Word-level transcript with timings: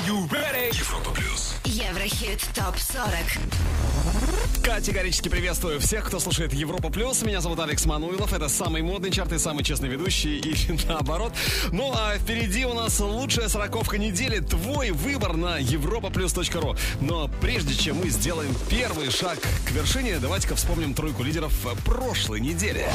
Are 0.00 0.06
you 0.06 0.26
ready? 0.30 0.70
Европа 0.78 1.10
плюс. 1.10 1.54
Еврохит 1.64 2.40
ТОП-40 2.54 4.64
Категорически 4.64 5.28
приветствую 5.28 5.78
всех, 5.78 6.06
кто 6.06 6.18
слушает 6.18 6.54
Европа 6.54 6.88
Плюс. 6.88 7.22
Меня 7.22 7.42
зовут 7.42 7.60
Алекс 7.60 7.84
Мануилов. 7.84 8.32
Это 8.32 8.48
самый 8.48 8.80
модный 8.80 9.10
чарт 9.10 9.32
и 9.32 9.38
самый 9.38 9.62
честный 9.62 9.90
ведущий, 9.90 10.38
и 10.44 10.56
наоборот. 10.88 11.34
Ну 11.72 11.92
а 11.94 12.16
впереди 12.16 12.64
у 12.64 12.72
нас 12.72 12.98
лучшая 13.00 13.48
сороковка 13.48 13.98
недели. 13.98 14.40
Твой 14.40 14.92
выбор 14.92 15.36
на 15.36 15.60
europaplus.ru. 15.60 16.78
Но 17.02 17.28
прежде 17.42 17.74
чем 17.74 17.98
мы 17.98 18.08
сделаем 18.08 18.54
первый 18.70 19.10
шаг 19.10 19.38
к 19.66 19.70
вершине, 19.72 20.18
давайте-ка 20.18 20.54
вспомним 20.54 20.94
тройку 20.94 21.22
лидеров 21.22 21.52
прошлой 21.84 22.40
недели. 22.40 22.86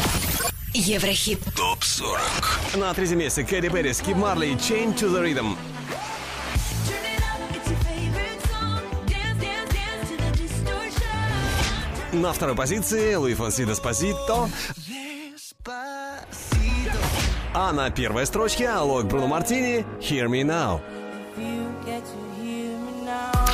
Еврохит 0.74 1.40
Топ 1.56 1.84
40. 1.84 2.78
На 2.78 2.92
третьем 2.96 3.20
месте 3.20 3.44
Кэрри 3.44 3.70
Перри, 3.70 3.94
Скип 3.94 4.18
Марли, 4.18 4.56
Chain 4.56 4.98
to 4.98 5.08
the 5.08 5.22
Rhythm. 5.22 5.56
На 12.22 12.32
второй 12.32 12.56
позиции 12.56 13.16
Луи 13.16 13.34
Фонси 13.34 13.66
Деспасито. 13.66 14.50
А 17.54 17.74
на 17.74 17.90
первой 17.90 18.26
строчке 18.26 18.70
Алок 18.70 19.06
Бруно 19.08 19.28
Мартини 19.28 19.86
«Hear 20.00 20.28
Me 20.28 20.44
Now». 20.44 20.80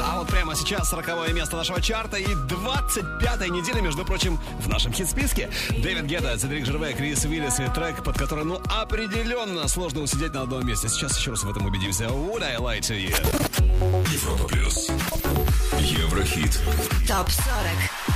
А 0.03 0.19
вот 0.19 0.27
прямо 0.29 0.55
сейчас 0.55 0.91
40 0.91 1.33
место 1.33 1.55
нашего 1.55 1.81
чарта 1.81 2.17
и 2.17 2.35
25 2.49 3.49
неделя, 3.49 3.81
между 3.81 4.05
прочим, 4.05 4.39
в 4.59 4.67
нашем 4.67 4.93
хит-списке. 4.93 5.49
Дэвид 5.69 6.05
Гетта, 6.05 6.37
Цедрик 6.37 6.65
Жерве, 6.65 6.93
Крис 6.93 7.25
Уиллис 7.25 7.59
и 7.59 7.67
трек, 7.67 8.03
под 8.03 8.15
который, 8.17 8.45
ну, 8.45 8.61
определенно 8.79 9.67
сложно 9.67 10.01
усидеть 10.01 10.33
на 10.33 10.43
одном 10.43 10.67
месте. 10.67 10.87
Сейчас 10.87 11.17
еще 11.17 11.31
раз 11.31 11.43
в 11.43 11.49
этом 11.49 11.65
убедимся. 11.65 12.05
Would 12.05 12.43
I 12.43 12.57
lie 12.57 12.79
to 12.79 12.95
you? 12.95 13.15
Европа 14.13 14.47
плюс. 14.47 14.89
Еврохит. 15.79 16.61
ТОП-40 17.07 18.10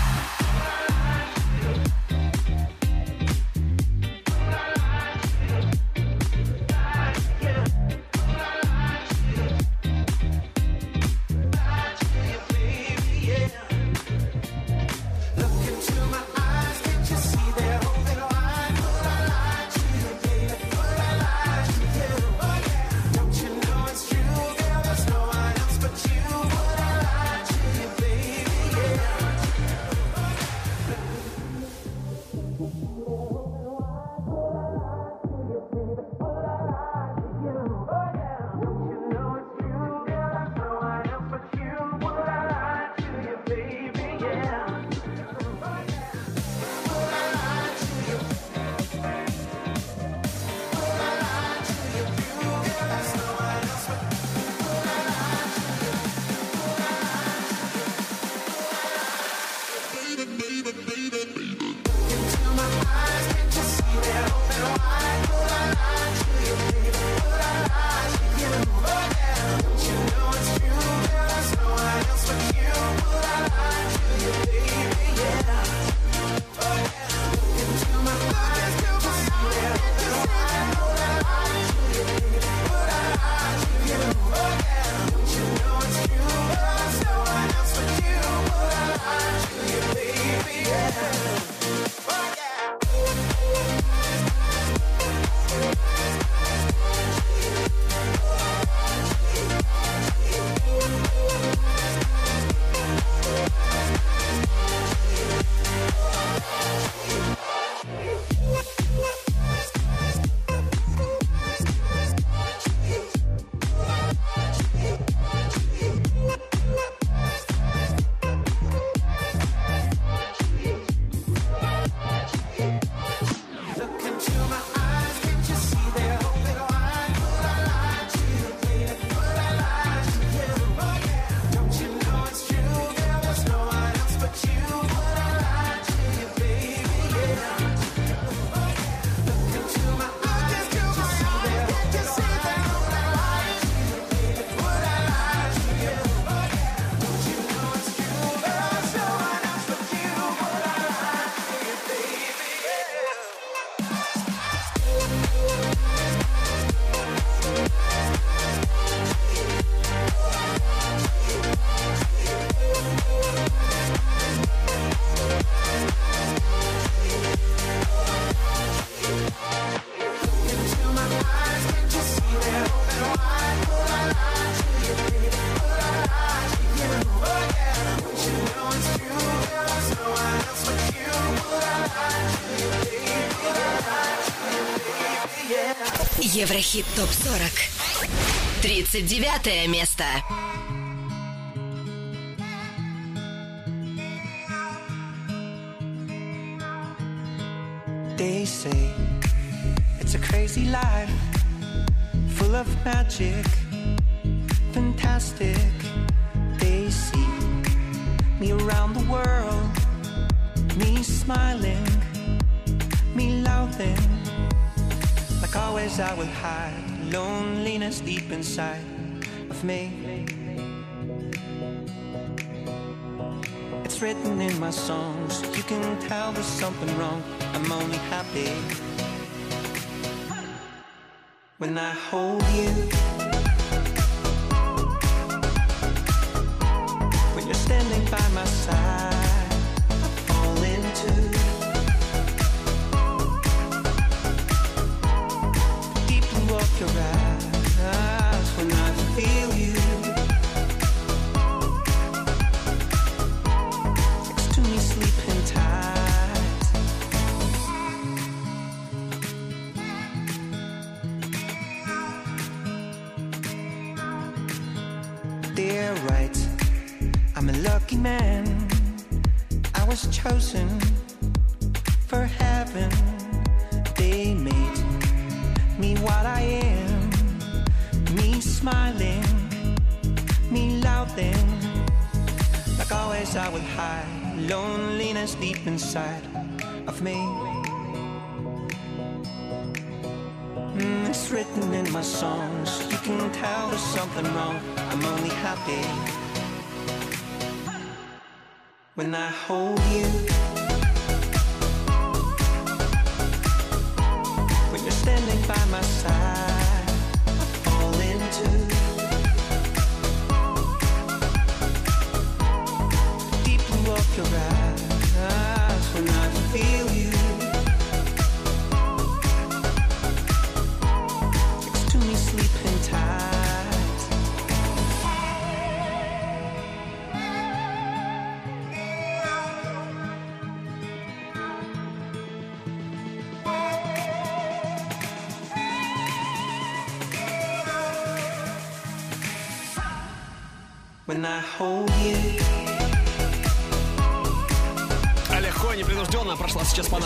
Еврохит 186.75 186.86
ТОП-40 186.96 188.62
39 188.62 189.68
место 189.69 190.03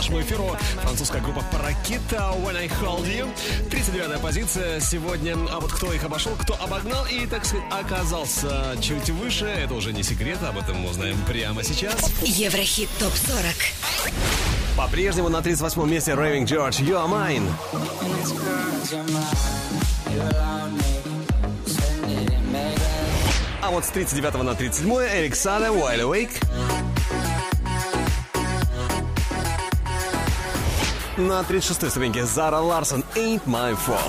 прошлому 0.10 0.22
эфиру 0.22 0.58
французская 0.82 1.22
группа 1.22 1.44
Паракита 1.52 2.34
When 2.44 2.58
I 2.58 2.68
Hold 2.68 3.06
You. 3.06 3.30
39 3.70 4.20
позиция 4.22 4.80
сегодня. 4.80 5.36
А 5.52 5.60
вот 5.60 5.72
кто 5.72 5.94
их 5.94 6.04
обошел, 6.04 6.34
кто 6.40 6.56
обогнал 6.56 7.06
и, 7.06 7.26
так 7.26 7.46
сказать, 7.46 7.66
оказался 7.72 8.76
чуть 8.82 9.10
выше, 9.10 9.46
это 9.46 9.74
уже 9.74 9.94
не 9.94 10.04
секрет, 10.04 10.38
об 10.44 10.58
этом 10.58 10.80
мы 10.80 10.90
узнаем 10.90 11.18
прямо 11.28 11.64
сейчас. 11.64 12.12
Еврохит 12.24 12.90
ТОП-40 13.00 14.78
По-прежнему 14.78 15.30
на 15.30 15.38
38-м 15.38 15.90
месте 15.90 16.12
Raving 16.12 16.46
George 16.46 16.80
You 16.82 16.96
Are 16.96 17.10
Mine. 17.10 17.50
А 23.62 23.72
вот 23.72 23.86
с 23.86 23.90
39 23.90 24.44
на 24.44 24.56
37 24.56 24.92
Эрик 24.92 25.36
Сада 25.36 25.68
Wide 25.68 26.02
Awake. 26.02 26.69
На 31.20 31.42
36-й 31.42 31.90
ступеньке 31.90 32.26
Зара 32.26 32.60
Ларсон 32.60 33.04
«Ain't 33.14 33.42
My 33.46 33.78
Fault». 33.86 34.00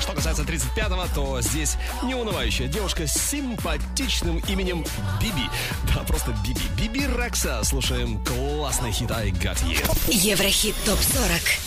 Что 0.00 0.14
касается 0.14 0.42
35-го, 0.42 1.06
то 1.14 1.40
здесь 1.40 1.76
неунывающая 2.02 2.66
девушка 2.66 3.06
с 3.06 3.12
симпатичным 3.12 4.42
именем 4.48 4.84
Биби. 5.20 5.48
Да, 5.94 6.02
просто 6.02 6.34
Биби. 6.44 6.60
Биби 6.76 7.06
Рекса. 7.06 7.62
Слушаем 7.62 8.18
классный 8.24 8.90
хит 8.90 9.12
«I 9.12 9.30
Got 9.30 9.62
You». 9.62 9.78
Еврохит 10.08 10.74
ТОП-40. 10.86 11.58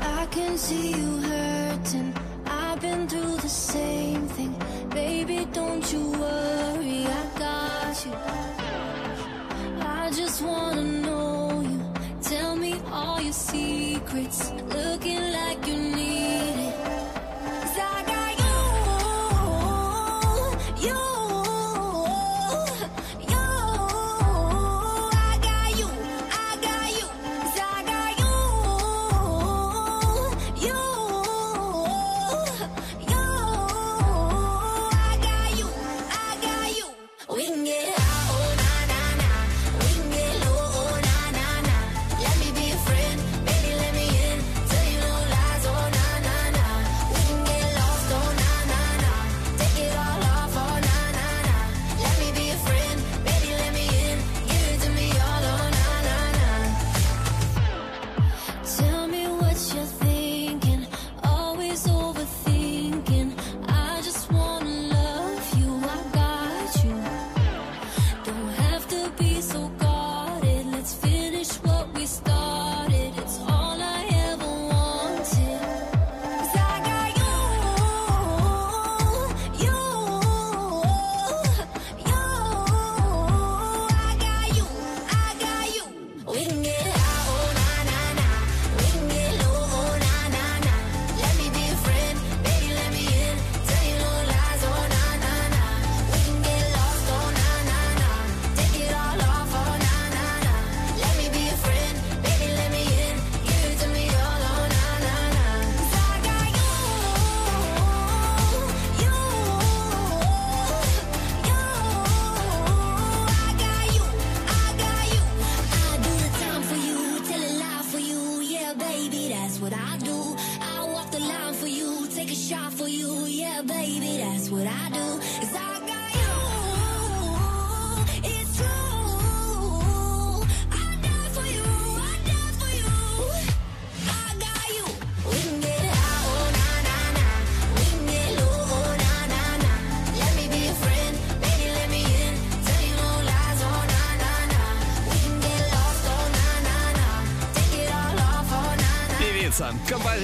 I 0.00 0.26
can 0.32 0.56
see 0.56 0.94
you 0.94 1.07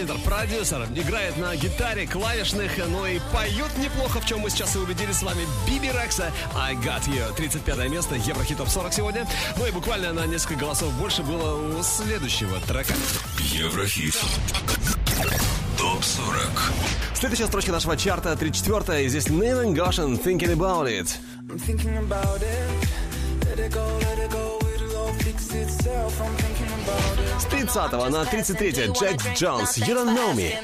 лидер, 0.04 0.18
продюсер, 0.18 0.86
играет 0.94 1.36
на 1.38 1.56
гитаре, 1.56 2.06
клавишных, 2.06 2.72
но 2.88 3.06
и 3.06 3.18
поет 3.32 3.70
неплохо, 3.78 4.20
в 4.20 4.26
чем 4.26 4.40
мы 4.40 4.50
сейчас 4.50 4.76
и 4.76 4.78
убедились 4.78 5.16
с 5.16 5.22
вами 5.22 5.46
Биби 5.66 5.90
Рекса. 5.90 6.30
I 6.54 6.74
got 6.74 7.06
you. 7.06 7.34
35 7.34 7.90
место, 7.90 8.14
Еврохит 8.16 8.58
топ 8.58 8.68
40 8.68 8.92
сегодня. 8.92 9.26
Ну 9.56 9.66
и 9.66 9.70
буквально 9.70 10.12
на 10.12 10.26
несколько 10.26 10.60
голосов 10.60 10.92
больше 10.94 11.22
было 11.22 11.78
у 11.78 11.82
следующего 11.82 12.60
трека. 12.60 12.92
Еврохит. 13.38 14.14
Топ 15.78 16.04
40. 16.04 16.38
Следующая 17.14 17.46
строчка 17.46 17.72
нашего 17.72 17.96
чарта, 17.96 18.32
34-я, 18.32 19.00
и 19.00 19.08
здесь 19.08 19.30
Нейлен 19.30 19.72
Гошин, 19.72 20.16
Thinking 20.16 20.54
About 20.54 20.86
It. 20.86 21.16
I'm 21.48 21.58
thinking 21.58 21.96
about 21.98 22.42
it, 22.42 22.88
let 23.44 23.58
it 23.58 23.72
go, 23.72 23.86
let 24.00 24.18
it 24.18 24.30
go, 24.30 24.58
it'll 24.74 24.96
all 24.96 25.12
fix 25.20 25.54
itself, 25.54 26.20
I'm 26.20 26.34
thinking 26.36 26.66
about 26.66 26.83
с 27.38 27.44
30 27.44 27.92
на 28.10 28.24
33 28.24 28.70
Джек 28.70 29.20
Джонс, 29.34 29.78
You 29.78 29.94
Don't 29.94 30.14
Know 30.14 30.34
Me. 30.34 30.56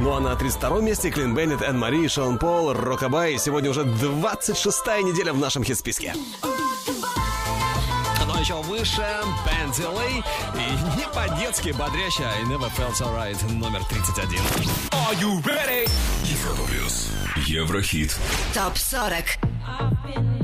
Ну 0.00 0.12
а 0.14 0.20
на 0.20 0.36
32 0.36 0.80
месте 0.80 1.10
Клин 1.10 1.34
Беннет, 1.34 1.60
Энн 1.62 1.78
Мари, 1.78 2.06
Шон 2.08 2.38
Пол, 2.38 2.72
Рокабай. 2.72 3.38
Сегодня 3.38 3.70
уже 3.70 3.82
26-я 3.82 5.02
неделя 5.02 5.32
в 5.32 5.38
нашем 5.38 5.64
хит-списке 5.64 6.14
ну, 8.28 8.34
а 8.34 8.40
еще 8.40 8.54
выше. 8.62 9.06
Пензилей. 9.44 10.22
И 10.54 10.98
не 10.98 11.06
по-детски 11.08 11.70
бодрящая 11.70 12.28
I 12.28 12.42
Never 12.44 12.70
Felt 12.76 13.00
Alright 13.00 13.52
номер 13.52 13.82
31. 13.84 14.38
Are 14.90 15.14
you 15.18 15.42
ready? 15.42 15.88
Европа 16.24 16.62
плюс. 16.68 17.10
Еврохит. 17.46 18.16
Топ 18.54 18.76
40. 18.76 20.37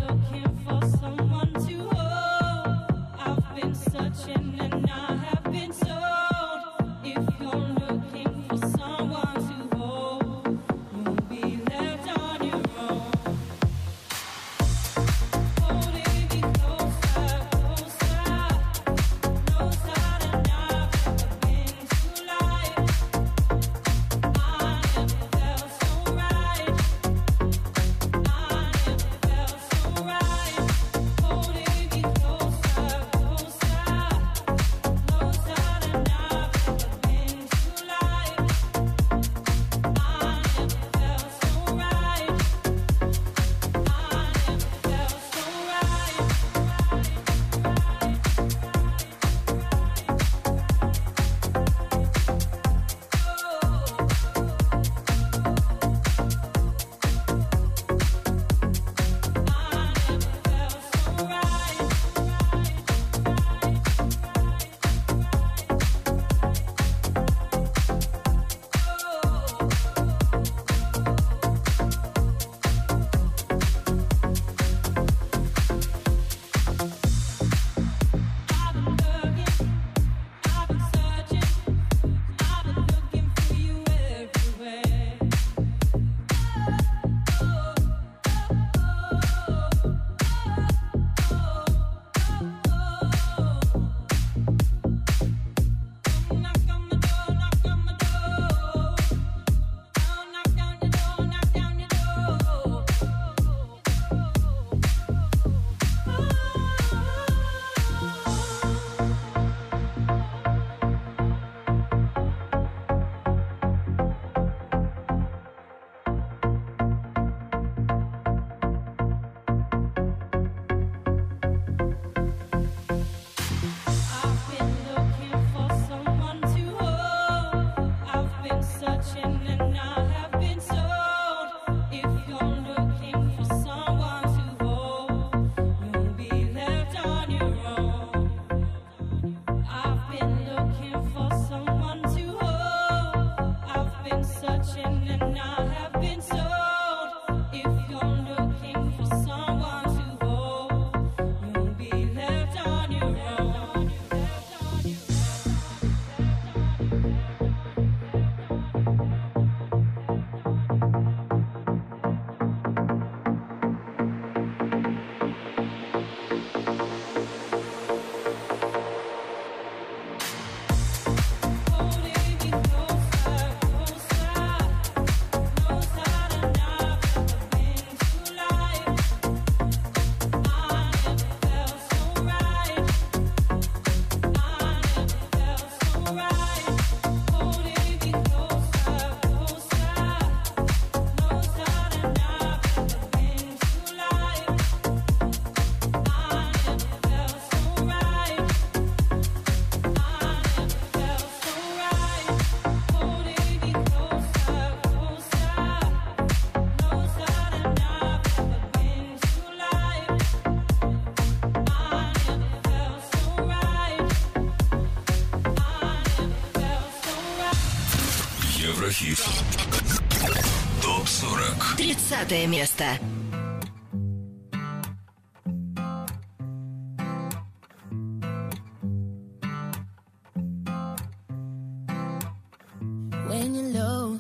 When 233.28 233.54
you're 233.54 233.72
low 233.82 234.18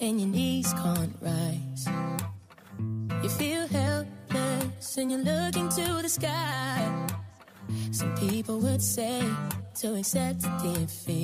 and 0.00 0.20
your 0.20 0.28
knees 0.28 0.72
can't 0.72 1.16
rise, 1.20 1.88
you 3.24 3.28
feel 3.28 3.66
helpless 3.66 4.96
and 4.98 5.10
you're 5.10 5.20
looking 5.20 5.68
to 5.68 6.00
the 6.00 6.08
sky. 6.08 7.08
Some 7.90 8.14
people 8.16 8.60
would 8.60 8.82
say 8.82 9.20
to 9.80 9.96
accept 9.96 10.42
defeat. 10.62 11.21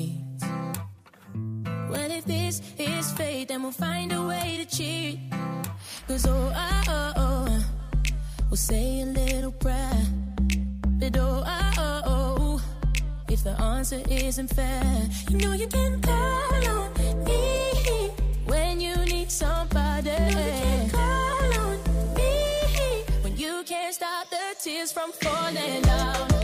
Answer 13.92 14.02
isn't 14.10 14.48
fair. 14.48 15.08
You 15.30 15.38
know 15.38 15.52
you 15.52 15.66
can 15.66 16.00
call 16.00 16.68
on 16.68 17.24
me 17.24 18.10
when 18.44 18.80
you 18.80 18.96
need 19.06 19.30
somebody. 19.30 20.10
You 20.10 20.16
know 20.16 20.28
you 20.28 20.62
can 20.62 20.90
call 20.90 21.64
on 21.64 22.14
me 22.14 23.04
when 23.22 23.36
you 23.36 23.62
can't 23.64 23.94
stop 23.94 24.28
the 24.28 24.56
tears 24.62 24.92
from 24.92 25.12
falling 25.12 25.82
down. 25.82 26.37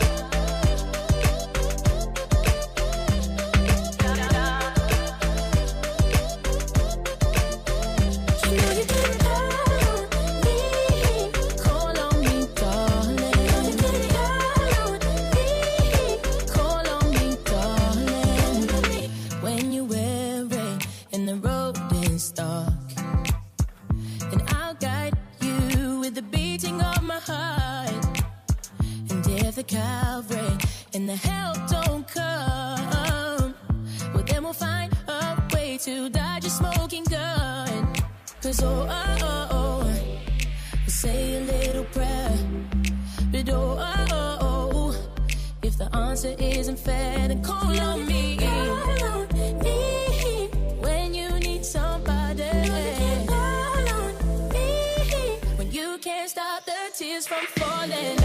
And 31.07 31.19
the 31.19 31.27
help 31.27 31.57
don't 31.69 32.07
come, 32.07 33.53
well 34.13 34.23
then 34.23 34.43
we'll 34.43 34.53
find 34.53 34.91
a 35.07 35.37
way 35.53 35.77
to 35.77 36.09
dodge 36.09 36.45
a 36.45 36.49
smoking 36.49 37.03
gun. 37.03 37.93
Cause 38.41 38.63
oh, 38.63 38.87
oh, 38.89 39.17
oh, 39.21 39.47
oh, 39.51 39.83
we'll 39.83 40.87
say 40.87 41.37
a 41.37 41.41
little 41.41 41.83
prayer. 41.85 42.37
But 43.31 43.49
oh, 43.49 43.77
oh, 43.79 44.07
oh, 44.11 44.69
oh, 44.73 44.95
if 45.61 45.77
the 45.77 45.95
answer 45.95 46.35
isn't 46.39 46.79
fair, 46.79 47.27
then 47.27 47.43
call 47.43 47.79
on 47.79 48.07
me. 48.07 48.37
Call 48.37 49.03
on 49.03 49.27
me 49.59 50.49
when 50.79 51.13
you 51.13 51.29
need 51.39 51.63
somebody. 51.63 52.49
Call 53.27 53.89
on 53.99 54.49
me 54.49 55.39
when 55.57 55.71
you 55.71 55.99
can't 55.99 56.29
stop 56.31 56.65
the 56.65 56.79
tears 56.97 57.27
from 57.27 57.45
falling 57.57 58.24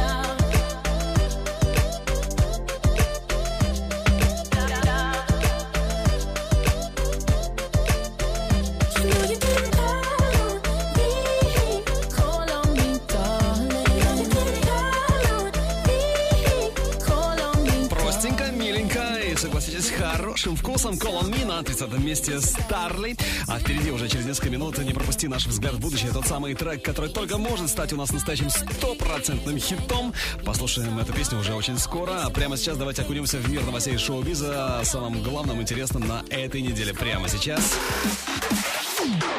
хорошим 20.41 20.57
вкусом. 20.57 20.95
On 20.95 21.31
Me 21.31 21.45
на 21.45 21.63
30 21.63 21.93
месте 21.99 22.41
Старли. 22.41 23.17
А 23.47 23.59
впереди 23.59 23.91
уже 23.91 24.09
через 24.09 24.25
несколько 24.25 24.50
минут 24.50 24.79
не 24.79 24.93
пропусти 24.93 25.29
наш 25.29 25.47
взгляд 25.47 25.75
в 25.75 25.81
будущее. 25.81 26.11
Тот 26.13 26.26
самый 26.26 26.55
трек, 26.55 26.83
который 26.83 27.11
только 27.11 27.37
может 27.37 27.69
стать 27.69 27.93
у 27.93 27.97
нас 27.97 28.11
настоящим 28.11 28.49
стопроцентным 28.49 29.59
хитом. 29.59 30.15
Послушаем 30.45 30.99
эту 30.99 31.13
песню 31.13 31.39
уже 31.39 31.55
очень 31.55 31.79
скоро. 31.79 32.23
А 32.25 32.31
прямо 32.31 32.57
сейчас 32.57 32.79
давайте 32.79 33.03
окунемся 33.03 33.37
в 33.39 33.50
мир 33.50 33.63
новостей 33.65 33.99
шоу-биза. 33.99 34.81
Самым 34.85 35.23
главным 35.23 35.61
интересным 35.61 36.07
на 36.09 36.25
этой 36.31 36.63
неделе. 36.63 36.95
Прямо 36.95 37.29
сейчас. 37.29 37.76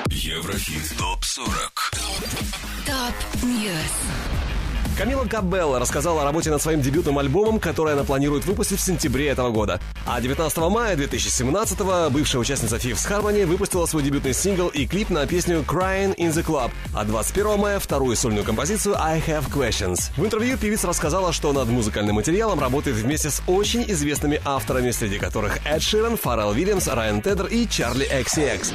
Еврохит 0.10 0.98
ТОП-40. 1.00 1.96
Top 2.86 3.44
News. 3.44 4.21
Камила 5.02 5.26
Кабелла 5.26 5.80
рассказала 5.80 6.22
о 6.22 6.26
работе 6.26 6.52
над 6.52 6.62
своим 6.62 6.80
дебютным 6.80 7.18
альбомом, 7.18 7.60
который 7.60 7.94
она 7.94 8.04
планирует 8.04 8.46
выпустить 8.46 8.78
в 8.78 8.84
сентябре 8.84 9.30
этого 9.30 9.50
года. 9.50 9.80
А 10.06 10.22
19 10.22 10.56
мая 10.70 10.96
2017-го 10.96 12.12
бывшая 12.12 12.38
участница 12.38 12.76
Fifth 12.76 13.10
Harmony 13.10 13.48
выпустила 13.48 13.88
свой 13.88 14.04
дебютный 14.04 14.36
сингл 14.36 14.68
и 14.68 14.86
клип 14.86 15.10
на 15.10 15.26
песню 15.26 15.66
Crying 15.68 16.16
in 16.18 16.32
the 16.32 16.46
Club, 16.46 16.70
а 16.94 17.04
21 17.04 17.58
мая 17.58 17.80
вторую 17.80 18.16
сольную 18.16 18.46
композицию 18.46 18.96
I 19.00 19.20
Have 19.26 19.52
Questions. 19.52 20.12
В 20.18 20.24
интервью 20.24 20.56
певица 20.56 20.86
рассказала, 20.86 21.34
что 21.34 21.52
над 21.52 21.68
музыкальным 21.68 22.18
материалом 22.18 22.60
работает 22.60 22.98
вместе 22.98 23.32
с 23.32 23.42
очень 23.48 23.84
известными 23.92 24.40
авторами, 24.46 24.92
среди 24.92 25.18
которых 25.18 25.66
Эд 25.66 25.82
Ширен, 25.82 26.16
Фаррелл 26.16 26.54
Вильямс, 26.54 26.88
Райан 26.88 27.24
Тедер 27.24 27.48
и 27.48 27.68
Чарли 27.68 28.08
XCX. 28.08 28.72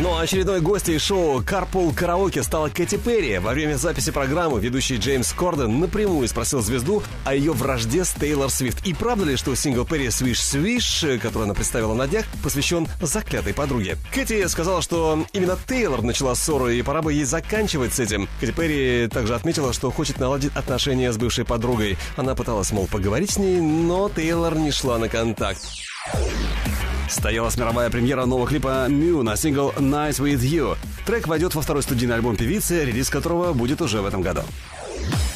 Ну 0.00 0.12
а 0.12 0.22
очередной 0.22 0.60
гостьей 0.60 0.98
шоу 0.98 1.40
Carpool 1.40 1.94
Караоке 1.94 2.42
стала 2.42 2.68
Кэти 2.68 2.96
Перри. 2.96 3.38
Во 3.38 3.52
время 3.52 3.76
записи 3.76 4.10
программы 4.10 4.58
ведущий 4.58 4.96
Джеймс 4.96 5.32
Корден 5.32 5.78
напрямую 5.78 6.26
спросил 6.26 6.60
звезду 6.62 7.00
о 7.24 7.32
ее 7.32 7.52
вражде 7.52 8.04
с 8.04 8.12
Тейлор 8.12 8.50
Свифт. 8.50 8.84
И 8.84 8.92
правда 8.92 9.24
ли, 9.24 9.36
что 9.36 9.54
сингл 9.54 9.84
Перри 9.84 10.08
Swish 10.08 10.32
Swish, 10.32 11.18
который 11.20 11.44
она 11.44 11.54
представила 11.54 11.94
на 11.94 12.08
днях, 12.08 12.24
посвящен 12.42 12.88
заклятой 13.00 13.54
подруге? 13.54 13.96
Кэти 14.12 14.44
сказала, 14.48 14.82
что 14.82 15.24
именно 15.32 15.56
Тейлор 15.68 16.02
начала 16.02 16.34
ссору, 16.34 16.68
и 16.68 16.82
пора 16.82 17.00
бы 17.00 17.12
ей 17.12 17.24
заканчивать 17.24 17.94
с 17.94 18.00
этим. 18.00 18.28
Кэти 18.40 18.50
Перри 18.50 19.06
также 19.06 19.36
отметила, 19.36 19.72
что 19.72 19.92
хочет 19.92 20.18
наладить 20.18 20.56
отношения 20.56 21.12
с 21.12 21.16
бывшей 21.16 21.44
подругой. 21.44 21.96
Она 22.16 22.34
пыталась, 22.34 22.72
мол, 22.72 22.88
поговорить 22.88 23.30
с 23.30 23.38
ней, 23.38 23.60
но 23.60 24.08
Тейлор 24.08 24.56
не 24.56 24.72
шла 24.72 24.98
на 24.98 25.08
контакт. 25.08 25.62
Состоялась 27.08 27.56
мировая 27.56 27.90
премьера 27.90 28.24
нового 28.26 28.46
клипа 28.46 28.86
Мю 28.88 29.22
на 29.22 29.36
сингл 29.36 29.72
Nice 29.76 30.20
With 30.20 30.40
You. 30.40 30.76
Трек 31.06 31.28
войдет 31.28 31.54
во 31.54 31.62
второй 31.62 31.82
студийный 31.82 32.16
альбом 32.16 32.36
певицы, 32.36 32.84
релиз 32.84 33.10
которого 33.10 33.52
будет 33.52 33.80
уже 33.80 34.00
в 34.00 34.06
этом 34.06 34.22
году. 34.22 34.42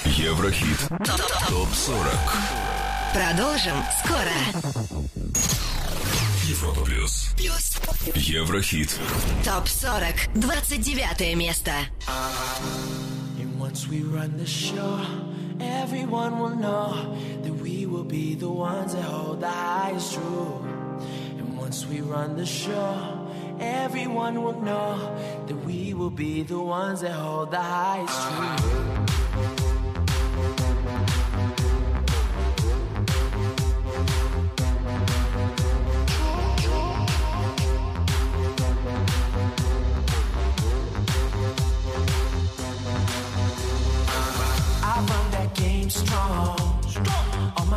Еврохит 0.04 0.78
ТОП-40. 1.48 2.58
Продолжим 3.12 3.74
скоро. 4.04 5.08
Европа 6.44 6.80
плюс. 6.84 7.30
Еврохит. 8.14 8.98
Топ 9.44 9.68
40. 9.68 10.34
29 10.34 11.36
место. 11.36 11.72
And 13.38 13.58
once 13.58 13.86
we 13.88 14.02
run 14.02 14.36
the 14.36 14.46
show, 14.46 14.98
everyone 15.60 16.38
will 16.38 16.56
know 16.56 17.16
that 17.42 17.52
we 17.52 17.86
will 17.86 18.04
be 18.04 18.34
the 18.34 18.50
ones 18.50 18.94
that 18.94 19.02
hold 19.02 19.40
the 19.40 19.48
highest 19.48 20.14
truth. 20.14 20.62
And 21.38 21.56
once 21.56 21.86
we 21.86 22.00
run 22.00 22.36
the 22.36 22.46
show, 22.46 23.30
everyone 23.60 24.42
will 24.42 24.60
know 24.60 24.96
that 25.46 25.56
we 25.56 25.94
will 25.94 26.10
be 26.10 26.42
the 26.42 26.58
ones 26.58 27.00
that 27.00 27.12
hold 27.12 27.50
the 27.50 27.60
highest 27.60 28.28
truth. 28.28 29.07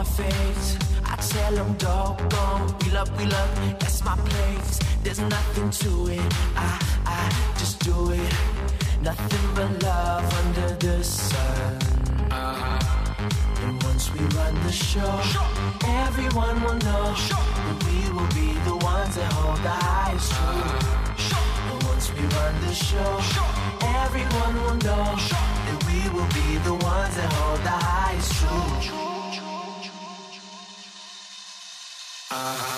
My 0.02 0.08
face, 0.08 0.78
I 1.06 1.16
tell 1.16 1.54
them 1.54 1.74
doggone. 1.78 2.76
We 2.80 2.90
love, 2.90 3.10
we 3.20 3.26
love, 3.26 3.52
that's 3.80 4.04
my 4.04 4.16
place. 4.18 4.80
There's 5.04 5.20
nothing 5.20 5.70
to 5.70 5.92
it. 6.08 6.28
I, 6.56 6.70
I 7.06 7.22
just 7.60 7.78
do 7.86 8.12
it. 8.12 8.34
Nothing 9.04 9.46
but 9.54 9.84
love 9.84 10.26
under 10.42 10.70
the 10.84 11.04
sun. 11.04 11.78
Uh-huh. 12.32 13.64
And 13.64 13.84
once 13.84 14.12
we 14.14 14.22
run 14.38 14.56
the 14.64 14.72
show, 14.72 15.14
everyone 16.06 16.64
will 16.64 16.80
know 16.88 17.06
that 17.66 17.78
we 17.86 17.98
will 18.16 18.32
be 18.42 18.50
the 18.70 18.78
ones 18.84 19.14
that 19.18 19.32
hold 19.34 19.60
the 19.68 19.78
highest 19.86 20.32
truth. 20.34 20.84
And 21.70 21.84
once 21.84 22.12
we 22.14 22.22
run 22.38 22.54
the 22.66 22.74
show, 22.74 23.12
everyone 24.02 24.56
will 24.64 24.80
know 24.88 25.06
that 25.68 25.80
we 25.88 26.00
will 26.16 26.32
be 26.40 26.50
the 26.70 26.74
ones 26.74 27.16
that 27.18 27.32
hold 27.34 27.60
the 27.60 27.78
highest 27.86 28.32
truth. 28.40 29.11
Uh-huh. 32.34 32.71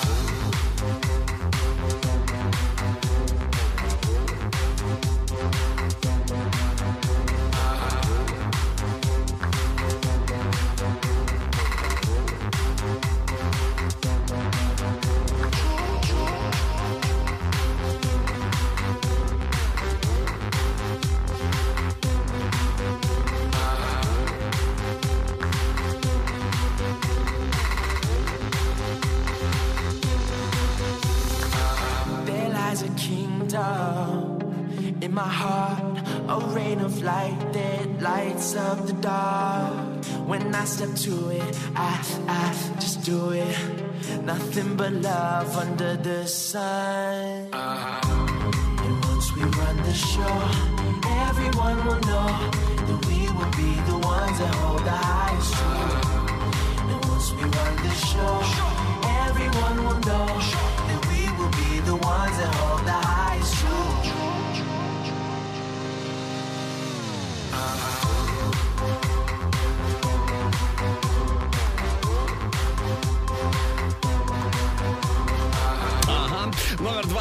But 44.77 44.93
love 44.93 45.57
under 45.57 45.95
the 45.97 46.25
sun. 46.27 47.32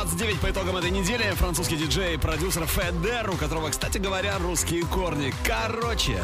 29 0.05 0.41
по 0.41 0.51
итогам 0.51 0.77
этой 0.77 0.91
недели. 0.91 1.31
Французский 1.37 1.77
диджей, 1.77 2.19
продюсер 2.19 2.67
Федер, 2.67 3.31
у 3.31 3.37
которого, 3.37 3.71
кстати 3.71 3.99
говоря, 3.99 4.37
русские 4.39 4.85
корни. 4.85 5.33
Короче, 5.45 6.21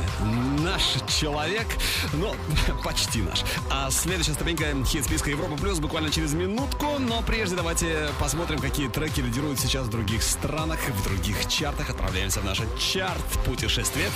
наш 0.64 0.82
человек, 1.06 1.68
ну, 2.12 2.34
почти 2.84 3.22
наш. 3.22 3.44
А 3.70 3.88
следующая 3.92 4.32
ступенька 4.32 4.64
хит-списка 4.84 5.30
Европа 5.30 5.56
Плюс 5.56 5.78
буквально 5.78 6.10
через 6.10 6.32
минутку. 6.32 6.98
Но 6.98 7.22
прежде 7.22 7.54
давайте 7.54 8.08
посмотрим, 8.18 8.58
какие 8.58 8.88
треки 8.88 9.20
лидируют 9.20 9.60
сейчас 9.60 9.86
в 9.86 9.90
других 9.90 10.24
странах, 10.24 10.80
в 10.80 11.04
других 11.04 11.46
чартах. 11.46 11.90
Отправляемся 11.90 12.40
в 12.40 12.44
наш 12.44 12.60
чарт 12.80 13.22
путешествие. 13.46 14.10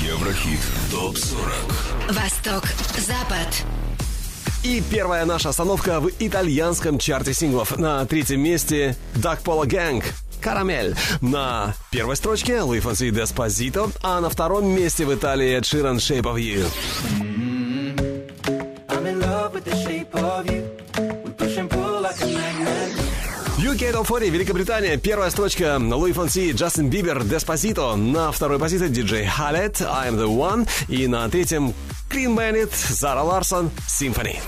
Еврохит. 0.00 0.60
Топ-40. 0.90 2.12
Восток, 2.14 2.64
Запад. 2.96 3.66
И 4.62 4.80
первая 4.92 5.24
наша 5.24 5.48
остановка 5.48 5.98
в 5.98 6.08
итальянском 6.20 6.98
чарте 6.98 7.34
синглов. 7.34 7.76
На 7.78 8.06
третьем 8.06 8.40
месте 8.40 8.96
Duck 9.14 9.42
Polo 9.42 9.64
Gang. 9.66 10.04
Карамель. 10.40 10.94
На 11.20 11.74
первой 11.90 12.14
строчке 12.14 12.60
Луи 12.60 12.78
Фонси 12.78 13.10
Деспозито, 13.10 13.90
а 14.02 14.20
на 14.20 14.30
втором 14.30 14.68
месте 14.68 15.04
в 15.04 15.12
Италии 15.12 15.56
Эд 15.56 15.66
Ширан 15.66 15.96
Shape 15.96 16.22
of 16.22 16.36
You. 16.36 16.64
I'm 18.88 19.04
magnet. 22.34 22.92
UK 23.58 23.92
Top 23.92 24.06
40, 24.06 24.28
Великобритания. 24.30 24.96
Первая 24.96 25.30
строчка 25.30 25.78
Луи 25.80 26.12
Фонси, 26.12 26.52
Джастин 26.52 26.88
Бибер, 26.88 27.24
Деспозито. 27.24 27.96
На 27.96 28.30
второй 28.30 28.58
позиции 28.58 28.88
диджей 28.88 29.26
Халет, 29.26 29.80
I 29.80 30.10
am 30.10 30.16
the 30.16 30.28
one. 30.28 30.68
И 30.88 31.06
на 31.08 31.28
третьем 31.28 31.74
Clean 32.12 32.36
Bandit, 32.36 32.70
Зара 32.90 33.22
Ларсон, 33.22 33.70
Symphony. 33.88 34.38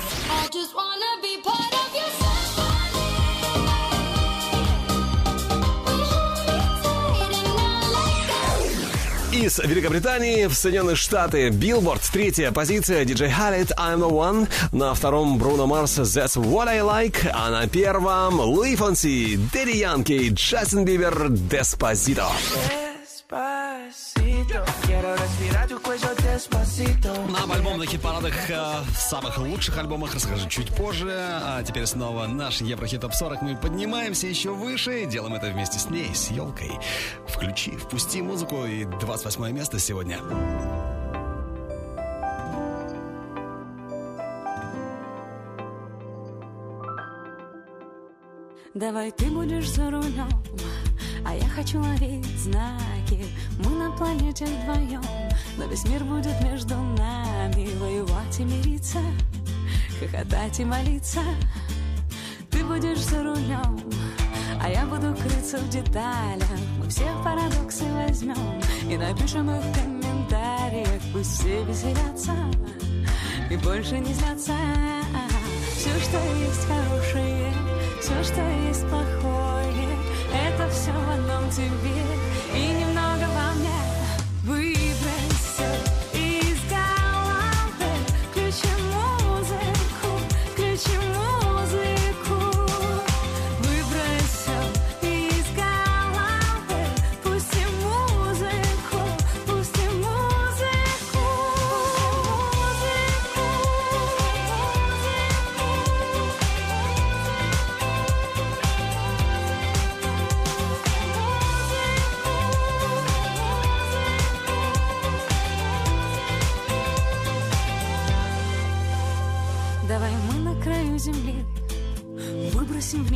Из 9.33 9.59
Великобритании 9.59 10.47
в 10.47 10.55
Соединенные 10.55 10.95
Штаты 10.95 11.49
Билборд, 11.49 12.03
третья 12.13 12.53
позиция, 12.53 13.05
диджей 13.07 13.31
Халед, 13.31 13.71
I'm 13.73 13.99
the 13.99 14.11
one. 14.11 14.49
На 14.73 14.93
втором 14.93 15.39
Бруно 15.39 15.67
Марс, 15.67 15.99
That's 15.99 16.37
what 16.37 16.69
I 16.69 16.81
like. 16.81 17.31
А 17.33 17.51
на 17.51 17.67
первом 17.67 18.41
Луи 18.41 18.77
Фонси, 18.77 19.37
Дэдди 19.53 19.79
Янки, 19.79 20.29
Джастин 20.35 20.85
Бибер, 20.85 21.31
Despacito. 21.31 22.29
Despacito. 23.31 24.65
Despacito. 26.35 27.15
Об 27.41 27.53
альбомных 27.53 27.91
хит-парадах, 27.91 28.35
э, 28.51 28.83
самых 28.97 29.39
лучших 29.39 29.79
альбомах 29.79 30.17
расскажу 30.17 30.49
чуть 30.49 30.69
позже. 30.75 31.09
А 31.13 31.63
теперь 31.63 31.87
снова 31.87 32.27
наш 32.27 32.61
Еврохит 32.61 33.03
Топ 33.03 33.15
40. 33.15 33.43
Мы 33.43 33.57
поднимаемся 33.57 34.27
еще 34.27 34.53
выше 34.53 35.05
и 35.05 35.07
делаем 35.07 35.35
это 35.35 35.47
вместе 35.47 35.79
с 35.79 35.89
ней, 35.91 36.13
с 36.13 36.33
елкой. 36.33 36.73
Включи, 37.29 37.71
впусти 37.77 38.21
музыку 38.21 38.65
и 38.65 38.85
28 38.85 39.53
место 39.53 39.79
сегодня. 39.79 40.19
Давай 48.75 49.13
ты 49.13 49.27
будешь 49.27 49.71
за 49.71 49.89
рулем, 49.89 50.29
а 51.25 51.35
я 51.35 51.49
хочу 51.49 51.81
ловить 51.81 52.27
знаки. 52.39 53.27
Мы 53.59 53.71
на 53.71 53.91
планете 53.93 54.47
вдвоем, 54.47 55.03
но 55.57 55.65
весь 55.67 55.85
мир 55.85 56.05
будет 56.05 56.41
между 56.43 56.77
нами. 56.77 57.69
Воевать 57.79 58.41
и 58.41 58.45
мириться, 58.45 58.99
хохотать 59.99 60.61
и 60.61 60.65
молиться. 60.65 61.21
Ты 62.51 62.65
будешь 62.65 63.01
за 63.01 63.23
рулем, 63.23 63.81
а 64.63 64.69
я 64.69 64.87
буду 64.87 65.15
крыться 65.15 65.59
в 65.59 65.69
деталях. 65.69 66.49
Мы 66.79 66.89
все 66.89 67.07
парадоксы 67.25 67.85
возьмем 67.93 68.61
и 68.89 68.97
напишем 68.97 69.51
их 69.51 69.63
в 69.63 69.75
комментариях. 69.75 71.03
Пусть 71.13 71.41
все 71.41 71.65
веселятся 71.65 72.33
и 73.51 73.57
больше 73.57 73.99
не 73.99 74.13
злятся. 74.15 74.55
Все, 75.77 75.91
что 76.01 76.19
есть 76.39 76.67
хорошее, 76.67 77.53
все, 78.01 78.25
что 78.25 78.41
есть 78.69 78.89
плохое, 78.89 79.24
в 81.55 81.59
одном 81.61 82.14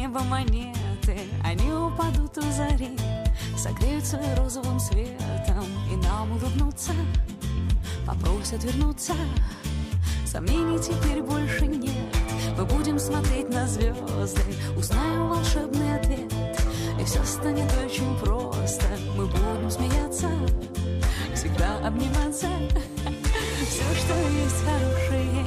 Небо 0.09 0.21
монеты. 0.21 1.18
Они 1.44 1.71
упадут 1.71 2.38
у 2.38 2.51
зари 2.51 2.97
Согреются 3.59 4.18
розовым 4.38 4.81
светом 4.81 5.66
И 5.92 5.97
нам 5.97 6.33
улыбнутся 6.33 6.92
Попросят 8.07 8.64
вернуться. 8.64 9.12
Сомнений 10.25 10.79
теперь 10.79 11.23
больше 11.23 11.66
нет. 11.66 11.92
Мы 12.57 12.64
будем 12.64 12.99
смотреть 12.99 13.51
на 13.51 13.68
звезды 13.68 14.40
Узнаем 14.79 15.29
волшебный 15.29 15.97
ответ. 15.97 16.33
И 16.99 17.05
все 17.05 17.23
станет 17.25 17.71
очень 17.85 18.16
просто. 18.21 18.87
Мы 19.14 19.27
будем 19.27 19.71
смеяться 19.71 20.31
Всегда 21.35 21.87
обниматься. 21.87 22.47
Все, 23.68 23.85
что 23.94 24.14
есть 24.14 24.64
хорошее 24.64 25.44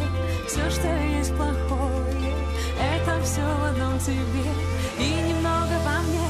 Все, 0.48 0.70
что 0.70 0.88
есть 1.18 1.21
все 3.32 3.42
в 3.42 3.64
одном 3.64 3.98
тебе. 4.00 4.44
И 5.00 5.30
немного 5.30 5.80
во 5.86 6.02
мне 6.02 6.21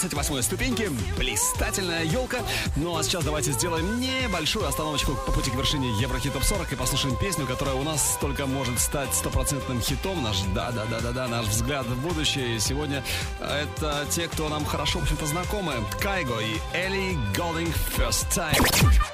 28 0.00 0.42
ступеньке. 0.42 0.90
Блистательная 1.16 2.04
елка. 2.04 2.38
Ну 2.76 2.96
а 2.96 3.02
сейчас 3.02 3.24
давайте 3.24 3.52
сделаем 3.52 3.98
небольшую 3.98 4.66
остановочку 4.68 5.14
по 5.26 5.32
пути 5.32 5.50
к 5.50 5.54
вершине 5.54 5.88
Еврохит 6.00 6.34
Топ 6.34 6.44
40 6.44 6.72
и 6.72 6.76
послушаем 6.76 7.16
песню, 7.16 7.46
которая 7.46 7.74
у 7.74 7.82
нас 7.82 8.18
только 8.20 8.46
может 8.46 8.78
стать 8.78 9.14
стопроцентным 9.14 9.80
хитом. 9.80 10.22
Наш 10.22 10.42
да-да-да-да-да, 10.54 11.28
наш 11.28 11.46
взгляд 11.46 11.86
в 11.86 12.00
будущее. 12.00 12.56
И 12.56 12.58
сегодня 12.58 13.02
это 13.40 14.06
те, 14.10 14.28
кто 14.28 14.48
нам 14.48 14.64
хорошо, 14.64 14.98
в 14.98 15.02
общем-то, 15.02 15.26
знакомы. 15.26 15.72
Кайго 16.00 16.38
и 16.40 16.58
Элли 16.74 17.16
Голдинг 17.34 17.74
First 17.96 18.28
Time. 18.30 19.05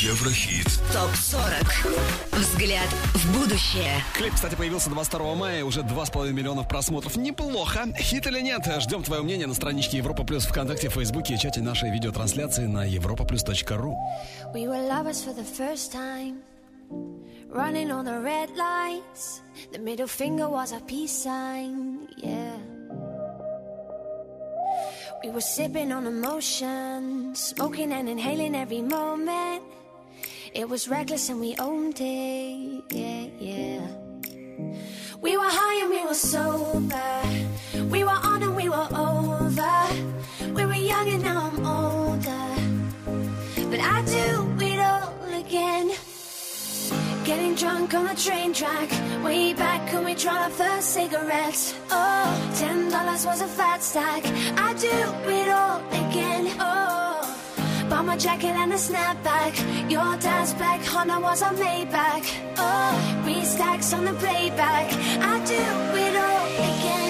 Еврохит. 0.00 0.66
ТОП-40. 0.92 2.38
Взгляд 2.38 2.88
в 3.14 3.36
будущее. 3.36 4.00
Клип, 4.14 4.32
кстати, 4.32 4.54
появился 4.54 4.90
22 4.90 5.34
мая, 5.34 5.64
уже 5.64 5.80
2,5 5.80 6.30
миллионов 6.30 6.68
просмотров. 6.68 7.16
Неплохо. 7.16 7.92
Хит 7.98 8.24
или 8.28 8.40
нет? 8.40 8.62
Ждем 8.80 9.02
твое 9.02 9.22
мнение 9.22 9.48
на 9.48 9.54
страничке 9.54 9.96
Европа 9.96 10.22
Плюс 10.22 10.46
ВКонтакте, 10.46 10.88
Фейсбуке 10.88 11.34
и 11.34 11.38
чате 11.38 11.62
нашей 11.62 11.90
видеотрансляции 11.90 12.66
на 12.66 12.88
europaplus.ru. 12.88 13.96
We 14.54 14.68
were 14.68 14.86
lovers 14.88 15.24
for 15.24 15.34
the 15.34 15.42
first 15.42 15.92
time. 15.92 16.42
Running 17.50 17.90
on 17.90 18.04
the 18.04 18.20
red 18.20 18.50
lights. 18.56 19.42
The 19.72 19.80
middle 19.80 20.06
finger 20.06 20.48
was 20.48 20.72
a 20.72 20.80
peace 20.86 21.24
sign. 21.24 22.06
Yeah. 22.18 22.56
We 25.24 25.30
were 25.30 25.40
sipping 25.40 25.90
on 25.90 26.06
emotion. 26.06 27.34
Smoking 27.34 27.92
and 27.92 28.08
inhaling 28.08 28.54
every 28.54 28.82
moment. 28.82 29.64
It 30.54 30.68
was 30.68 30.88
reckless 30.88 31.28
and 31.28 31.40
we 31.40 31.54
owned 31.58 32.00
it. 32.00 32.84
Yeah, 32.90 33.26
yeah. 33.38 33.86
We 35.20 35.36
were 35.36 35.44
high 35.44 35.82
and 35.82 35.90
we 35.90 36.04
were 36.04 36.14
sober. 36.14 37.22
We 37.90 38.04
were 38.04 38.10
on 38.10 38.42
and 38.42 38.56
we 38.56 38.68
were 38.68 38.88
over. 38.94 39.78
We 40.54 40.66
were 40.66 40.74
young 40.74 41.08
and 41.08 41.22
now 41.22 41.50
I'm 41.52 41.66
older. 41.66 42.48
But 43.70 43.80
I 43.80 44.02
do 44.04 44.64
it 44.64 44.80
all 44.80 45.14
again. 45.38 45.90
Getting 47.24 47.54
drunk 47.54 47.94
on 47.94 48.06
the 48.06 48.14
train 48.14 48.52
track. 48.54 48.90
Way 49.22 49.52
back 49.52 49.92
when 49.92 50.04
we 50.04 50.14
tried 50.14 50.44
our 50.44 50.50
first 50.50 50.90
cigarettes. 50.94 51.74
Oh, 51.90 52.52
ten 52.56 52.88
dollars 52.90 53.26
was 53.26 53.42
a 53.42 53.46
fat 53.48 53.82
stack. 53.82 54.24
I 54.56 54.72
do 54.74 54.96
it 55.30 55.48
all 55.50 55.80
again. 55.88 56.56
Oh, 56.58 57.17
bought 57.88 58.04
my 58.04 58.16
jacket 58.16 58.54
and 58.62 58.72
a 58.72 58.76
snapback. 58.76 59.54
Your 59.90 60.16
dad's 60.18 60.52
black 60.54 60.84
Honda 60.84 61.18
was 61.20 61.42
a 61.42 61.50
Maybach. 61.62 62.26
Oh, 62.56 63.22
three 63.24 63.44
stacks 63.44 63.92
on 63.92 64.04
the 64.04 64.14
playback. 64.14 64.92
I 65.32 65.44
do 65.44 65.62
it 66.04 66.16
all 66.16 66.46
again. 66.68 67.07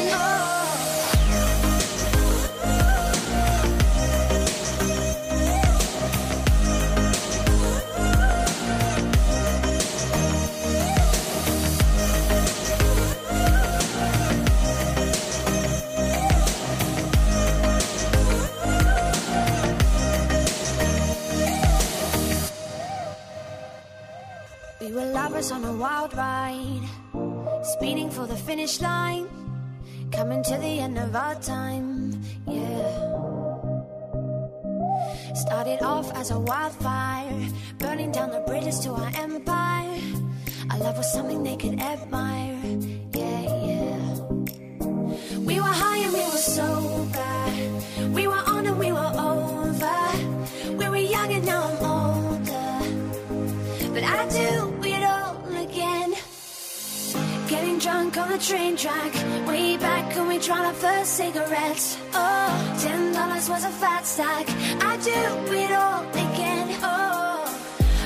We 24.89 24.95
were 24.95 25.13
lovers 25.13 25.53
on 25.53 25.65
a 25.65 25.73
wild 25.75 26.17
ride, 26.17 26.89
speeding 27.63 28.09
for 28.11 28.27
the 28.27 28.35
finish 28.35 28.81
line, 28.81 29.29
coming 30.11 30.43
to 30.45 30.57
the 30.57 30.81
end 30.81 30.97
of 30.97 31.15
our 31.15 31.35
time, 31.35 32.23
yeah. 32.47 32.89
Started 35.35 35.83
off 35.83 36.11
as 36.17 36.31
a 36.31 36.39
wildfire, 36.39 37.51
burning 37.77 38.13
down 38.13 38.31
the 38.31 38.41
bridges 38.47 38.81
to 38.81 38.93
our 38.93 39.13
empire. 39.17 40.01
Our 40.71 40.79
love 40.79 40.97
was 40.97 41.13
something 41.13 41.43
they 41.43 41.57
could 41.57 41.79
admire, 41.79 42.57
on 58.19 58.29
the 58.31 58.39
train 58.39 58.77
track. 58.77 59.13
Way 59.47 59.77
back 59.77 60.15
when 60.17 60.29
we 60.29 60.39
tried 60.39 60.67
our 60.67 60.75
first 60.75 61.15
cigarettes. 61.15 61.99
Oh, 62.13 62.77
ten 62.81 63.13
dollars 63.13 63.49
was 63.49 63.65
a 63.65 63.71
fat 63.71 64.05
stack. 64.07 64.47
I 64.91 64.97
do 65.11 65.21
it 65.63 65.73
all 65.73 66.03
again. 66.11 66.69
Oh, 66.83 67.45